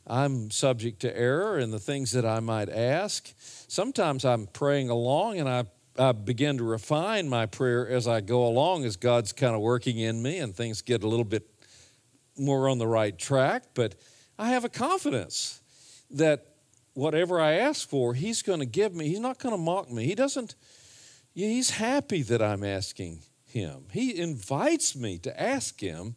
I'm 0.05 0.51
subject 0.51 1.01
to 1.01 1.17
error 1.17 1.57
in 1.57 1.71
the 1.71 1.79
things 1.79 2.11
that 2.11 2.25
I 2.25 2.39
might 2.39 2.69
ask. 2.69 3.33
Sometimes 3.67 4.23
I'm 4.23 4.47
praying 4.47 4.89
along 4.89 5.39
and 5.39 5.49
I, 5.49 5.65
I 5.97 6.11
begin 6.13 6.57
to 6.57 6.63
refine 6.63 7.27
my 7.27 7.45
prayer 7.45 7.87
as 7.87 8.07
I 8.07 8.21
go 8.21 8.45
along, 8.45 8.85
as 8.85 8.95
God's 8.95 9.33
kind 9.33 9.55
of 9.55 9.61
working 9.61 9.97
in 9.97 10.21
me 10.21 10.37
and 10.37 10.55
things 10.55 10.81
get 10.81 11.03
a 11.03 11.07
little 11.07 11.25
bit 11.25 11.49
more 12.37 12.69
on 12.69 12.77
the 12.77 12.87
right 12.87 13.17
track, 13.17 13.63
but 13.73 13.95
I 14.37 14.49
have 14.49 14.63
a 14.63 14.69
confidence 14.69 15.61
that 16.11 16.45
whatever 16.93 17.39
I 17.39 17.53
ask 17.53 17.87
for, 17.87 18.13
He's 18.13 18.41
going 18.41 18.59
to 18.59 18.65
give 18.65 18.93
me. 18.93 19.07
He's 19.07 19.19
not 19.19 19.39
going 19.39 19.53
to 19.53 19.61
mock 19.61 19.91
me. 19.91 20.05
He 20.05 20.15
doesn't, 20.15 20.55
He's 21.45 21.69
happy 21.69 22.23
that 22.23 22.41
I'm 22.41 22.63
asking 22.63 23.19
Him. 23.45 23.85
He 23.91 24.17
invites 24.17 24.95
me 24.95 25.19
to 25.19 25.39
ask 25.39 25.79
Him 25.79 26.15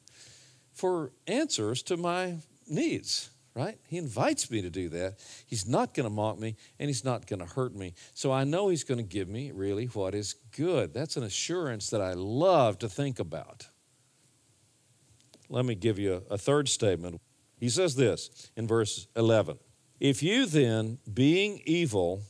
for 0.72 1.12
answers 1.26 1.83
to 1.85 1.98
my 1.98 2.38
needs, 2.66 3.28
right? 3.54 3.78
He 3.87 3.98
invites 3.98 4.50
me 4.50 4.62
to 4.62 4.70
do 4.70 4.88
that. 4.88 5.18
He's 5.44 5.68
not 5.68 5.92
going 5.92 6.04
to 6.04 6.11
mock 6.11 6.38
me 6.38 6.56
and 6.78 6.88
He's 6.88 7.04
not 7.04 7.26
going 7.26 7.40
to 7.40 7.44
hurt 7.44 7.74
me. 7.74 7.92
So 8.14 8.33
I 8.33 8.44
know 8.44 8.68
He's 8.70 8.83
going 8.83 8.96
to 8.96 9.04
give 9.04 9.28
me 9.28 9.50
really 9.50 9.85
what 9.87 10.14
is 10.14 10.37
good. 10.56 10.94
That's 10.94 11.18
an 11.18 11.22
assurance 11.22 11.90
that 11.90 12.00
I 12.00 12.14
love 12.14 12.78
to 12.78 12.88
think 12.88 13.20
about. 13.20 13.68
Let 15.50 15.66
me 15.66 15.74
give 15.74 15.98
you 15.98 16.22
a, 16.30 16.38
third 16.38 16.66
statement. 16.66 17.20
He 17.59 17.68
says 17.68 17.94
this 17.94 18.50
in 18.56 18.66
verse 18.66 19.06
11 19.16 19.59
If 19.98 20.22
you 20.22 20.46
then, 20.46 20.96
being 21.12 21.61
evil, 21.66 22.22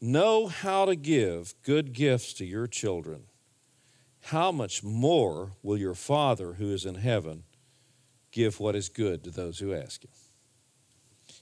know 0.00 0.46
how 0.46 0.84
to 0.84 0.96
give 0.96 1.54
good 1.62 1.92
gifts 1.92 2.32
to 2.34 2.44
your 2.44 2.66
children, 2.66 3.24
how 4.22 4.50
much 4.52 4.82
more 4.82 5.52
will 5.62 5.76
your 5.76 5.94
Father 5.94 6.54
who 6.54 6.72
is 6.72 6.84
in 6.84 6.96
heaven 6.96 7.44
give 8.32 8.60
what 8.60 8.74
is 8.76 8.88
good 8.88 9.24
to 9.24 9.30
those 9.30 9.58
who 9.58 9.72
ask 9.74 10.04
him? 10.04 10.10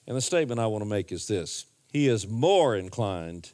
And 0.06 0.16
the 0.16 0.20
statement 0.20 0.60
I 0.60 0.66
want 0.66 0.82
to 0.82 0.88
make 0.88 1.12
is 1.12 1.26
this 1.26 1.66
He 1.92 2.08
is 2.08 2.28
more 2.28 2.76
inclined 2.76 3.52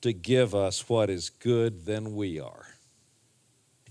to 0.00 0.12
give 0.12 0.54
us 0.54 0.88
what 0.88 1.10
is 1.10 1.30
good 1.30 1.84
than 1.84 2.14
we 2.14 2.40
are. 2.40 2.66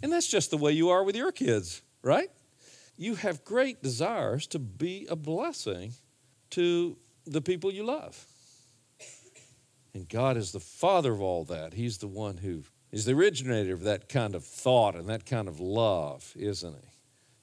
And 0.02 0.12
that's 0.12 0.28
just 0.28 0.52
the 0.52 0.58
way 0.58 0.72
you 0.72 0.90
are 0.90 1.04
with 1.04 1.16
your 1.16 1.32
kids, 1.32 1.82
right? 2.02 2.30
You 2.98 3.16
have 3.16 3.44
great 3.44 3.84
desires 3.84 4.48
to 4.48 4.60
be 4.60 5.08
a 5.10 5.16
blessing 5.16 5.94
to 6.52 6.98
the 7.26 7.42
people 7.42 7.72
you 7.72 7.84
love. 7.84 8.26
And 9.96 10.10
God 10.10 10.36
is 10.36 10.52
the 10.52 10.60
father 10.60 11.14
of 11.14 11.22
all 11.22 11.46
that. 11.46 11.74
He's 11.74 12.00
the 12.00 12.08
one 12.08 12.36
who 12.36 12.64
is 12.92 13.06
the 13.06 13.14
originator 13.14 13.74
of 13.74 13.84
that 13.84 14.10
kind 14.10 14.36
of 14.36 14.44
thought 14.44 14.94
and 14.94 15.08
that 15.08 15.26
kind 15.26 15.48
of 15.48 15.62
love, 15.62 16.34
isn't 16.36 16.76
he? 16.76 16.90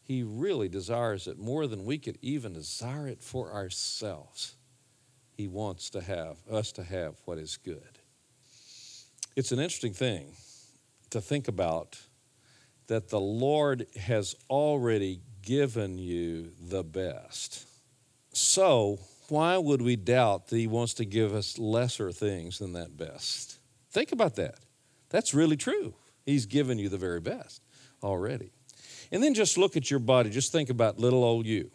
He 0.03 0.23
really 0.23 0.69
desires 0.69 1.27
it 1.27 1.39
more 1.39 1.67
than 1.67 1.87
we 1.87 1.97
could 1.97 2.19
even 2.21 2.53
desire 2.53 3.09
it 3.09 3.23
for 3.23 3.55
ourselves. 3.55 4.57
He 5.35 5.49
wants 5.49 5.89
to 5.91 6.03
have 6.03 6.37
us 6.47 6.73
to 6.73 6.83
have 6.83 7.15
what 7.25 7.39
is 7.39 7.57
good. 7.57 7.99
It's 9.35 9.51
an 9.51 9.59
interesting 9.59 9.95
thing 9.95 10.35
to 11.09 11.23
think 11.23 11.49
about 11.49 11.99
that 12.89 13.09
the 13.09 13.21
Lord 13.21 13.87
has 13.99 14.37
already 14.51 15.23
given 15.41 15.97
you 15.97 16.53
the 16.61 16.85
best. 16.85 17.67
So, 18.35 18.99
why 19.33 19.57
would 19.57 19.81
we 19.81 19.97
doubt 19.97 20.49
that 20.49 20.59
He 20.59 20.67
wants 20.67 20.93
to 20.95 21.07
give 21.07 21.35
us 21.35 21.59
lesser 21.59 22.13
things 22.13 22.59
than 22.59 22.75
that 22.75 22.99
best? 22.99 23.59
Think 23.91 24.13
about 24.13 24.37
that. 24.37 24.57
That's 25.09 25.33
really 25.33 25.57
true. 25.57 25.95
He's 26.27 26.45
given 26.45 26.79
you 26.79 26.91
the 26.91 26.99
very 26.99 27.21
best 27.21 27.63
already. 28.03 28.53
And 29.11 29.23
then 29.23 29.33
just 29.33 29.57
look 29.57 29.75
at 29.75 29.91
your 29.91 30.01
body. 30.01 30.29
Just 30.29 30.53
think 30.53 30.69
about 30.69 30.99
little 30.99 31.25
old 31.25 31.47
you, 31.47 31.71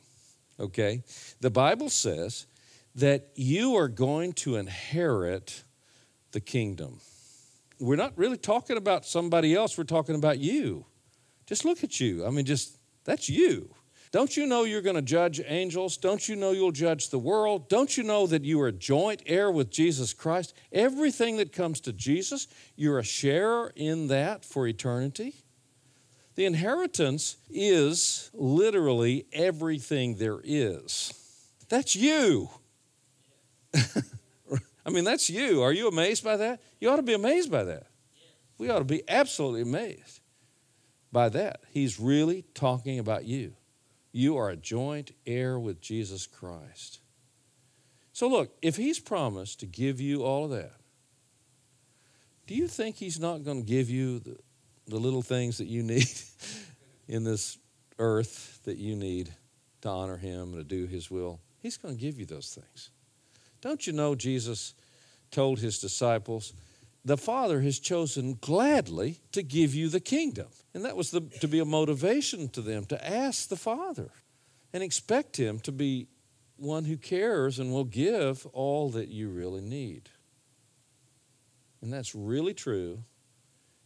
okay? 0.59 1.01
The 1.41 1.49
Bible 1.49 1.89
says 1.89 2.45
that 2.93 3.29
you 3.33 3.75
are 3.75 3.87
going 3.87 4.33
to 4.33 4.57
inherit 4.57 5.63
the 6.33 6.39
kingdom. 6.39 6.99
We're 7.79 7.95
not 7.95 8.15
really 8.15 8.37
talking 8.37 8.77
about 8.77 9.03
somebody 9.03 9.55
else, 9.55 9.79
we're 9.79 9.83
talking 9.85 10.13
about 10.15 10.37
you. 10.37 10.85
Just 11.47 11.65
look 11.65 11.83
at 11.83 11.99
you. 11.99 12.23
I 12.23 12.29
mean, 12.29 12.45
just 12.45 12.77
that's 13.03 13.29
you. 13.29 13.73
Don't 14.11 14.37
you 14.37 14.45
know 14.45 14.63
you're 14.63 14.81
going 14.81 14.95
to 14.95 15.01
judge 15.01 15.41
angels? 15.45 15.97
Don't 15.97 16.27
you 16.29 16.35
know 16.35 16.51
you'll 16.51 16.71
judge 16.71 17.09
the 17.09 17.19
world? 17.19 17.67
Don't 17.67 17.97
you 17.97 18.03
know 18.03 18.25
that 18.27 18.45
you 18.45 18.61
are 18.61 18.71
joint 18.71 19.21
heir 19.25 19.51
with 19.51 19.69
Jesus 19.69 20.13
Christ? 20.13 20.53
Everything 20.71 21.37
that 21.37 21.51
comes 21.51 21.81
to 21.81 21.93
Jesus, 21.93 22.47
you're 22.75 22.99
a 22.99 23.03
sharer 23.03 23.73
in 23.75 24.07
that 24.07 24.45
for 24.45 24.67
eternity. 24.67 25.35
The 26.35 26.45
inheritance 26.45 27.37
is 27.49 28.29
literally 28.33 29.25
everything 29.33 30.15
there 30.15 30.39
is. 30.43 31.11
That's 31.67 31.95
you. 31.95 32.49
I 33.73 34.89
mean, 34.89 35.03
that's 35.03 35.29
you. 35.29 35.61
Are 35.63 35.73
you 35.73 35.89
amazed 35.89 36.23
by 36.23 36.37
that? 36.37 36.61
You 36.79 36.89
ought 36.89 36.97
to 36.97 37.03
be 37.03 37.13
amazed 37.13 37.51
by 37.51 37.65
that. 37.65 37.87
We 38.57 38.69
ought 38.69 38.79
to 38.79 38.85
be 38.85 39.03
absolutely 39.09 39.63
amazed 39.63 40.21
by 41.11 41.27
that. 41.29 41.59
He's 41.71 41.99
really 41.99 42.45
talking 42.53 42.97
about 42.97 43.25
you. 43.25 43.56
You 44.11 44.37
are 44.37 44.49
a 44.49 44.55
joint 44.55 45.11
heir 45.25 45.59
with 45.59 45.81
Jesus 45.81 46.27
Christ. 46.27 46.99
So, 48.13 48.27
look, 48.27 48.55
if 48.61 48.77
He's 48.77 48.99
promised 48.99 49.59
to 49.59 49.65
give 49.65 50.01
you 50.01 50.23
all 50.23 50.45
of 50.45 50.51
that, 50.51 50.73
do 52.47 52.55
you 52.55 52.67
think 52.67 52.95
He's 52.95 53.19
not 53.19 53.43
going 53.43 53.63
to 53.63 53.67
give 53.67 53.89
you 53.89 54.19
the, 54.19 54.37
the 54.87 54.97
little 54.97 55.21
things 55.21 55.57
that 55.57 55.67
you 55.67 55.83
need 55.83 56.09
in 57.07 57.23
this 57.23 57.57
earth 57.99 58.59
that 58.65 58.77
you 58.77 58.95
need 58.95 59.33
to 59.81 59.89
honor 59.89 60.17
him 60.17 60.53
and 60.53 60.55
to 60.55 60.63
do 60.63 60.85
his 60.85 61.09
will. 61.09 61.39
He's 61.59 61.77
going 61.77 61.95
to 61.95 62.01
give 62.01 62.19
you 62.19 62.25
those 62.25 62.49
things. 62.49 62.89
Don't 63.61 63.85
you 63.87 63.93
know 63.93 64.15
Jesus 64.15 64.73
told 65.31 65.59
his 65.59 65.79
disciples, 65.79 66.53
the 67.07 67.17
Father 67.17 67.61
has 67.61 67.79
chosen 67.79 68.37
gladly 68.41 69.19
to 69.31 69.41
give 69.41 69.73
you 69.73 69.87
the 69.87 70.01
kingdom. 70.01 70.47
And 70.73 70.83
that 70.83 70.97
was 70.97 71.11
the, 71.11 71.21
to 71.39 71.47
be 71.47 71.59
a 71.59 71.65
motivation 71.65 72.49
to 72.49 72.61
them 72.61 72.85
to 72.85 73.07
ask 73.07 73.47
the 73.47 73.55
Father 73.55 74.09
and 74.73 74.83
expect 74.83 75.37
Him 75.37 75.59
to 75.59 75.71
be 75.71 76.07
one 76.57 76.83
who 76.83 76.97
cares 76.97 77.59
and 77.59 77.71
will 77.71 77.85
give 77.85 78.45
all 78.47 78.89
that 78.89 79.07
you 79.07 79.29
really 79.29 79.61
need. 79.61 80.09
And 81.81 81.93
that's 81.93 82.13
really 82.13 82.53
true 82.53 83.03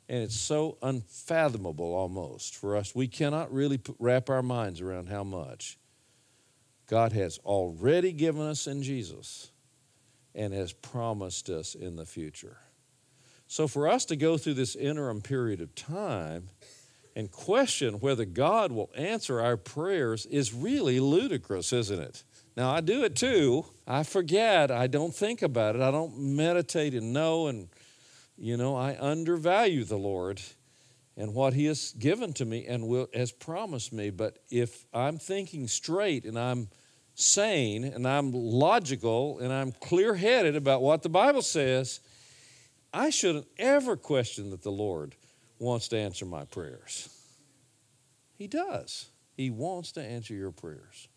and 0.10 0.24
it's 0.24 0.38
so 0.38 0.78
unfathomable 0.82 1.94
almost 1.94 2.58
for 2.58 2.76
us. 2.76 2.94
We 2.94 3.08
cannot 3.08 3.54
really 3.54 3.80
wrap 3.98 4.30
our 4.30 4.44
minds 4.44 4.82
around 4.82 5.08
how 5.08 5.24
much 5.24 5.78
God 6.88 7.14
has 7.14 7.38
already 7.46 8.12
given 8.12 8.42
us 8.42 8.68
in 8.68 8.84
Jesus 8.84 9.52
and 10.36 10.54
has 10.54 10.74
promised 10.74 11.50
us 11.50 11.76
in 11.76 11.96
the 11.96 12.06
future. 12.06 12.58
So, 13.52 13.68
for 13.68 13.90
us 13.90 14.06
to 14.06 14.16
go 14.16 14.38
through 14.38 14.54
this 14.54 14.78
interim 14.78 15.20
period 15.20 15.60
of 15.60 15.76
time 15.76 16.52
and 17.18 17.30
question 17.30 17.96
whether 17.96 18.24
God 18.24 18.72
will 18.72 18.90
answer 18.96 19.42
our 19.42 19.58
prayers 19.58 20.26
is 20.26 20.54
really 20.54 21.02
ludicrous, 21.02 21.74
isn't 21.74 22.00
it? 22.00 22.24
Now, 22.56 22.72
I 22.72 22.80
do 22.80 23.04
it 23.04 23.14
too. 23.14 23.66
I 23.86 24.04
forget. 24.04 24.72
I 24.72 24.88
don't 24.88 25.14
think 25.14 25.42
about 25.42 25.76
it. 25.76 25.82
I 25.82 25.92
don't 25.92 26.18
meditate 26.18 26.94
and 26.94 27.12
know 27.12 27.48
and 27.48 27.68
you 28.38 28.56
know, 28.56 28.78
I 28.78 28.98
undervalue 28.98 29.84
the 29.84 29.98
Lord 29.98 30.42
and 31.18 31.34
what 31.34 31.54
He 31.54 31.66
has 31.66 31.92
given 32.00 32.32
to 32.36 32.46
me 32.46 32.66
and 32.66 32.88
will, 32.88 33.10
has 33.14 33.34
promised 33.34 33.92
me. 33.92 34.12
But 34.12 34.40
if 34.50 34.86
I'm 34.94 35.18
thinking 35.18 35.68
straight 35.68 36.24
and 36.24 36.40
I'm 36.40 36.70
sane 37.16 37.84
and 37.84 38.08
I'm 38.08 38.32
logical 38.32 39.40
and 39.40 39.52
I'm 39.52 39.74
clear 39.74 40.16
headed 40.16 40.56
about 40.56 40.82
what 40.82 41.04
the 41.04 41.10
Bible 41.10 41.42
says, 41.42 42.00
I 42.94 43.10
shouldn't 43.10 43.48
ever 43.58 43.96
question 43.96 44.50
that 44.50 44.64
the 44.64 44.72
Lord 44.72 45.16
wants 45.60 45.88
to 45.90 45.98
answer 45.98 46.26
my 46.26 46.46
prayers. 46.46 47.10
He 48.38 48.48
does. 48.48 49.08
He 49.38 49.50
wants 49.50 49.92
to 49.94 50.02
answer 50.02 50.34
your 50.34 50.52
prayers. 50.52 51.08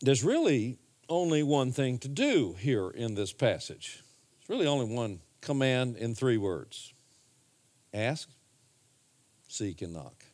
There's 0.00 0.22
really 0.22 0.78
only 1.08 1.42
one 1.42 1.72
thing 1.72 1.98
to 1.98 2.08
do 2.08 2.54
here 2.58 2.90
in 2.90 3.14
this 3.14 3.32
passage. 3.32 4.02
There's 4.38 4.58
really 4.58 4.66
only 4.66 4.94
one 4.94 5.20
command 5.40 5.96
in 5.96 6.14
three 6.14 6.38
words 6.38 6.92
ask, 7.92 8.28
seek, 9.48 9.82
and 9.82 9.92
knock. 9.92 10.24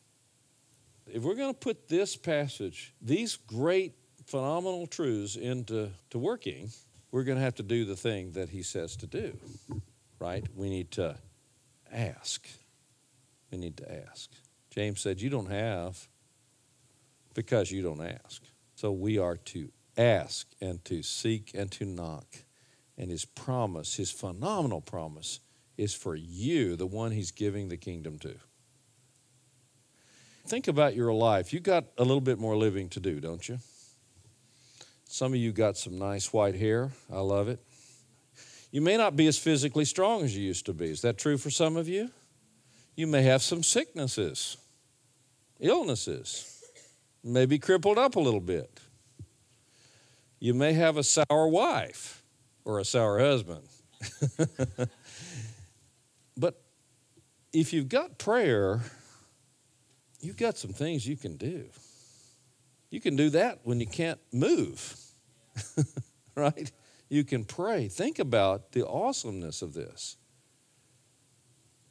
If 1.05 1.23
we're 1.23 1.35
going 1.35 1.53
to 1.53 1.59
put 1.59 1.87
this 1.87 2.15
passage, 2.15 2.93
these 3.01 3.35
great, 3.35 3.93
phenomenal 4.25 4.87
truths 4.87 5.35
into 5.35 5.91
to 6.09 6.17
working, 6.17 6.71
we're 7.11 7.23
going 7.23 7.37
to 7.37 7.43
have 7.43 7.55
to 7.55 7.63
do 7.63 7.85
the 7.85 7.95
thing 7.95 8.31
that 8.31 8.49
he 8.49 8.63
says 8.63 8.95
to 8.97 9.07
do, 9.07 9.37
right? 10.21 10.45
We 10.55 10.69
need 10.69 10.91
to 10.91 11.17
ask. 11.91 12.47
We 13.51 13.57
need 13.57 13.77
to 13.77 14.05
ask. 14.07 14.29
James 14.69 15.01
said, 15.01 15.19
You 15.19 15.29
don't 15.29 15.49
have 15.49 16.07
because 17.33 17.71
you 17.71 17.81
don't 17.81 18.01
ask. 18.01 18.43
So 18.75 18.91
we 18.91 19.17
are 19.17 19.35
to 19.35 19.69
ask 19.97 20.47
and 20.61 20.83
to 20.85 21.03
seek 21.03 21.51
and 21.53 21.71
to 21.73 21.85
knock. 21.85 22.25
And 22.97 23.09
his 23.09 23.25
promise, 23.25 23.95
his 23.95 24.11
phenomenal 24.11 24.81
promise, 24.81 25.39
is 25.77 25.93
for 25.93 26.15
you, 26.15 26.75
the 26.75 26.85
one 26.85 27.11
he's 27.11 27.31
giving 27.31 27.69
the 27.69 27.77
kingdom 27.77 28.19
to. 28.19 28.35
Think 30.45 30.67
about 30.67 30.95
your 30.95 31.13
life. 31.13 31.53
You 31.53 31.59
got 31.59 31.85
a 31.97 32.03
little 32.03 32.21
bit 32.21 32.37
more 32.37 32.55
living 32.55 32.89
to 32.89 32.99
do, 32.99 33.19
don't 33.19 33.47
you? 33.47 33.59
Some 35.05 35.33
of 35.33 35.39
you 35.39 35.51
got 35.51 35.77
some 35.77 35.97
nice 35.97 36.31
white 36.31 36.55
hair. 36.55 36.91
I 37.11 37.19
love 37.19 37.47
it. 37.47 37.59
You 38.71 38.81
may 38.81 38.95
not 38.95 39.15
be 39.17 39.27
as 39.27 39.37
physically 39.37 39.85
strong 39.85 40.23
as 40.23 40.35
you 40.35 40.43
used 40.43 40.65
to 40.65 40.73
be. 40.73 40.89
Is 40.89 41.01
that 41.01 41.17
true 41.17 41.37
for 41.37 41.49
some 41.49 41.75
of 41.75 41.89
you? 41.89 42.09
You 42.95 43.05
may 43.05 43.21
have 43.23 43.41
some 43.41 43.63
sicknesses, 43.63 44.57
illnesses, 45.59 46.63
maybe 47.23 47.59
crippled 47.59 47.97
up 47.97 48.15
a 48.15 48.19
little 48.19 48.39
bit. 48.39 48.79
You 50.39 50.53
may 50.53 50.73
have 50.73 50.97
a 50.97 51.03
sour 51.03 51.47
wife 51.47 52.23
or 52.63 52.79
a 52.79 52.85
sour 52.85 53.19
husband. 53.19 53.63
but 56.37 56.61
if 57.53 57.73
you've 57.73 57.89
got 57.89 58.17
prayer, 58.17 58.81
you've 60.21 60.37
got 60.37 60.57
some 60.57 60.71
things 60.73 61.05
you 61.05 61.17
can 61.17 61.35
do. 61.35 61.65
You 62.89 62.99
can 62.99 63.15
do 63.15 63.29
that 63.31 63.59
when 63.63 63.79
you 63.79 63.87
can't 63.87 64.19
move, 64.33 64.95
right? 66.35 66.71
You 67.11 67.25
can 67.25 67.43
pray. 67.43 67.89
Think 67.89 68.19
about 68.19 68.71
the 68.71 68.87
awesomeness 68.87 69.61
of 69.61 69.73
this. 69.73 70.15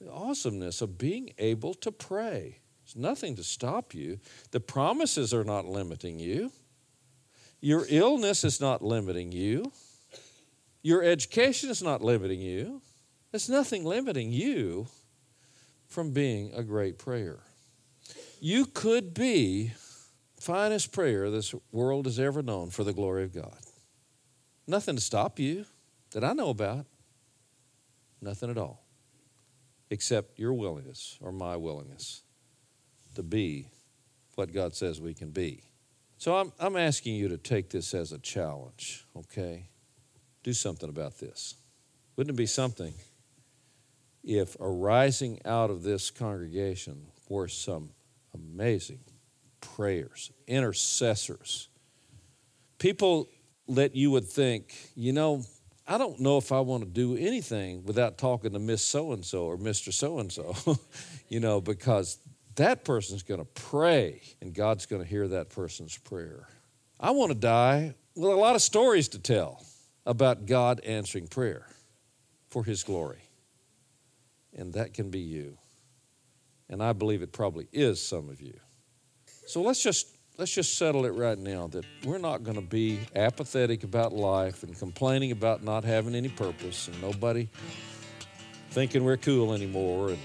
The 0.00 0.10
awesomeness 0.10 0.80
of 0.80 0.96
being 0.96 1.34
able 1.36 1.74
to 1.74 1.92
pray. 1.92 2.60
There's 2.82 2.96
nothing 2.96 3.36
to 3.36 3.44
stop 3.44 3.92
you. 3.92 4.18
The 4.50 4.60
promises 4.60 5.34
are 5.34 5.44
not 5.44 5.66
limiting 5.66 6.18
you. 6.18 6.52
Your 7.60 7.84
illness 7.90 8.44
is 8.44 8.62
not 8.62 8.82
limiting 8.82 9.30
you. 9.30 9.70
Your 10.82 11.02
education 11.02 11.68
is 11.68 11.82
not 11.82 12.00
limiting 12.00 12.40
you. 12.40 12.80
There's 13.30 13.50
nothing 13.50 13.84
limiting 13.84 14.32
you 14.32 14.86
from 15.86 16.12
being 16.12 16.50
a 16.54 16.62
great 16.62 16.98
prayer. 16.98 17.40
You 18.40 18.64
could 18.64 19.12
be 19.12 19.72
finest 20.40 20.92
prayer 20.92 21.30
this 21.30 21.54
world 21.72 22.06
has 22.06 22.18
ever 22.18 22.42
known 22.42 22.70
for 22.70 22.84
the 22.84 22.94
glory 22.94 23.24
of 23.24 23.34
God. 23.34 23.58
Nothing 24.70 24.94
to 24.94 25.02
stop 25.02 25.40
you 25.40 25.66
that 26.12 26.22
I 26.22 26.32
know 26.32 26.48
about. 26.50 26.86
Nothing 28.22 28.50
at 28.50 28.56
all. 28.56 28.84
Except 29.90 30.38
your 30.38 30.52
willingness 30.52 31.18
or 31.20 31.32
my 31.32 31.56
willingness 31.56 32.22
to 33.16 33.24
be 33.24 33.66
what 34.36 34.52
God 34.52 34.76
says 34.76 35.00
we 35.00 35.12
can 35.12 35.30
be. 35.30 35.64
So 36.18 36.36
I'm, 36.36 36.52
I'm 36.60 36.76
asking 36.76 37.16
you 37.16 37.26
to 37.30 37.36
take 37.36 37.70
this 37.70 37.94
as 37.94 38.12
a 38.12 38.18
challenge, 38.18 39.04
okay? 39.16 39.66
Do 40.44 40.52
something 40.52 40.88
about 40.88 41.18
this. 41.18 41.56
Wouldn't 42.14 42.36
it 42.36 42.38
be 42.38 42.46
something 42.46 42.94
if 44.22 44.56
arising 44.60 45.40
out 45.44 45.70
of 45.70 45.82
this 45.82 46.12
congregation 46.12 47.08
were 47.28 47.48
some 47.48 47.90
amazing 48.32 49.00
prayers, 49.60 50.30
intercessors, 50.46 51.66
people 52.78 53.28
that 53.74 53.94
you 53.94 54.10
would 54.10 54.26
think, 54.26 54.74
you 54.94 55.12
know, 55.12 55.44
I 55.86 55.98
don't 55.98 56.20
know 56.20 56.38
if 56.38 56.52
I 56.52 56.60
want 56.60 56.84
to 56.84 56.88
do 56.88 57.16
anything 57.16 57.84
without 57.84 58.16
talking 58.18 58.52
to 58.52 58.58
Miss 58.58 58.84
So 58.84 59.12
and 59.12 59.24
so 59.24 59.44
or 59.44 59.56
Mr. 59.56 59.92
So 59.92 60.18
and 60.20 60.30
so, 60.30 60.54
you 61.28 61.40
know, 61.40 61.60
because 61.60 62.18
that 62.56 62.84
person's 62.84 63.22
going 63.22 63.40
to 63.40 63.46
pray 63.46 64.22
and 64.40 64.54
God's 64.54 64.86
going 64.86 65.02
to 65.02 65.08
hear 65.08 65.26
that 65.28 65.50
person's 65.50 65.96
prayer. 65.96 66.46
I 66.98 67.10
want 67.12 67.32
to 67.32 67.38
die 67.38 67.94
with 68.14 68.30
a 68.30 68.36
lot 68.36 68.54
of 68.54 68.62
stories 68.62 69.08
to 69.08 69.18
tell 69.18 69.64
about 70.06 70.46
God 70.46 70.80
answering 70.80 71.26
prayer 71.26 71.66
for 72.48 72.64
His 72.64 72.84
glory. 72.84 73.22
And 74.54 74.74
that 74.74 74.94
can 74.94 75.10
be 75.10 75.20
you. 75.20 75.56
And 76.68 76.82
I 76.82 76.92
believe 76.92 77.22
it 77.22 77.32
probably 77.32 77.68
is 77.72 78.02
some 78.02 78.28
of 78.28 78.40
you. 78.40 78.58
So 79.46 79.62
let's 79.62 79.82
just 79.82 80.06
let's 80.40 80.54
just 80.54 80.78
settle 80.78 81.04
it 81.04 81.10
right 81.10 81.38
now 81.38 81.66
that 81.66 81.84
we're 82.02 82.16
not 82.16 82.42
going 82.42 82.56
to 82.56 82.66
be 82.66 82.98
apathetic 83.14 83.84
about 83.84 84.10
life 84.10 84.62
and 84.62 84.76
complaining 84.78 85.32
about 85.32 85.62
not 85.62 85.84
having 85.84 86.14
any 86.14 86.30
purpose 86.30 86.88
and 86.88 87.02
nobody 87.02 87.46
thinking 88.70 89.04
we're 89.04 89.18
cool 89.18 89.52
anymore 89.52 90.08
and 90.08 90.18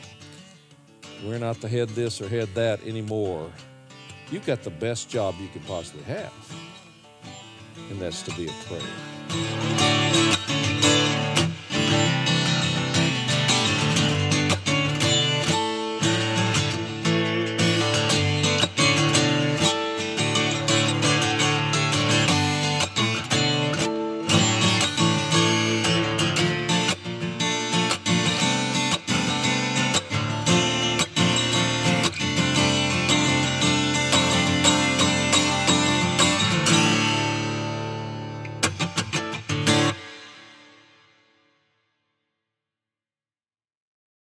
we're 1.26 1.38
not 1.38 1.60
the 1.60 1.68
head 1.68 1.90
this 1.90 2.22
or 2.22 2.30
head 2.30 2.48
that 2.56 2.82
anymore. 2.88 3.52
You've 4.32 4.46
got 4.46 4.64
the 4.64 4.70
best 4.70 5.10
job 5.10 5.36
you 5.38 5.50
could 5.50 5.66
possibly 5.68 6.04
have, 6.04 6.34
and 7.90 8.00
that's 8.00 8.22
to 8.22 8.32
be 8.36 8.48
a 8.48 8.52
prayer. 8.68 9.75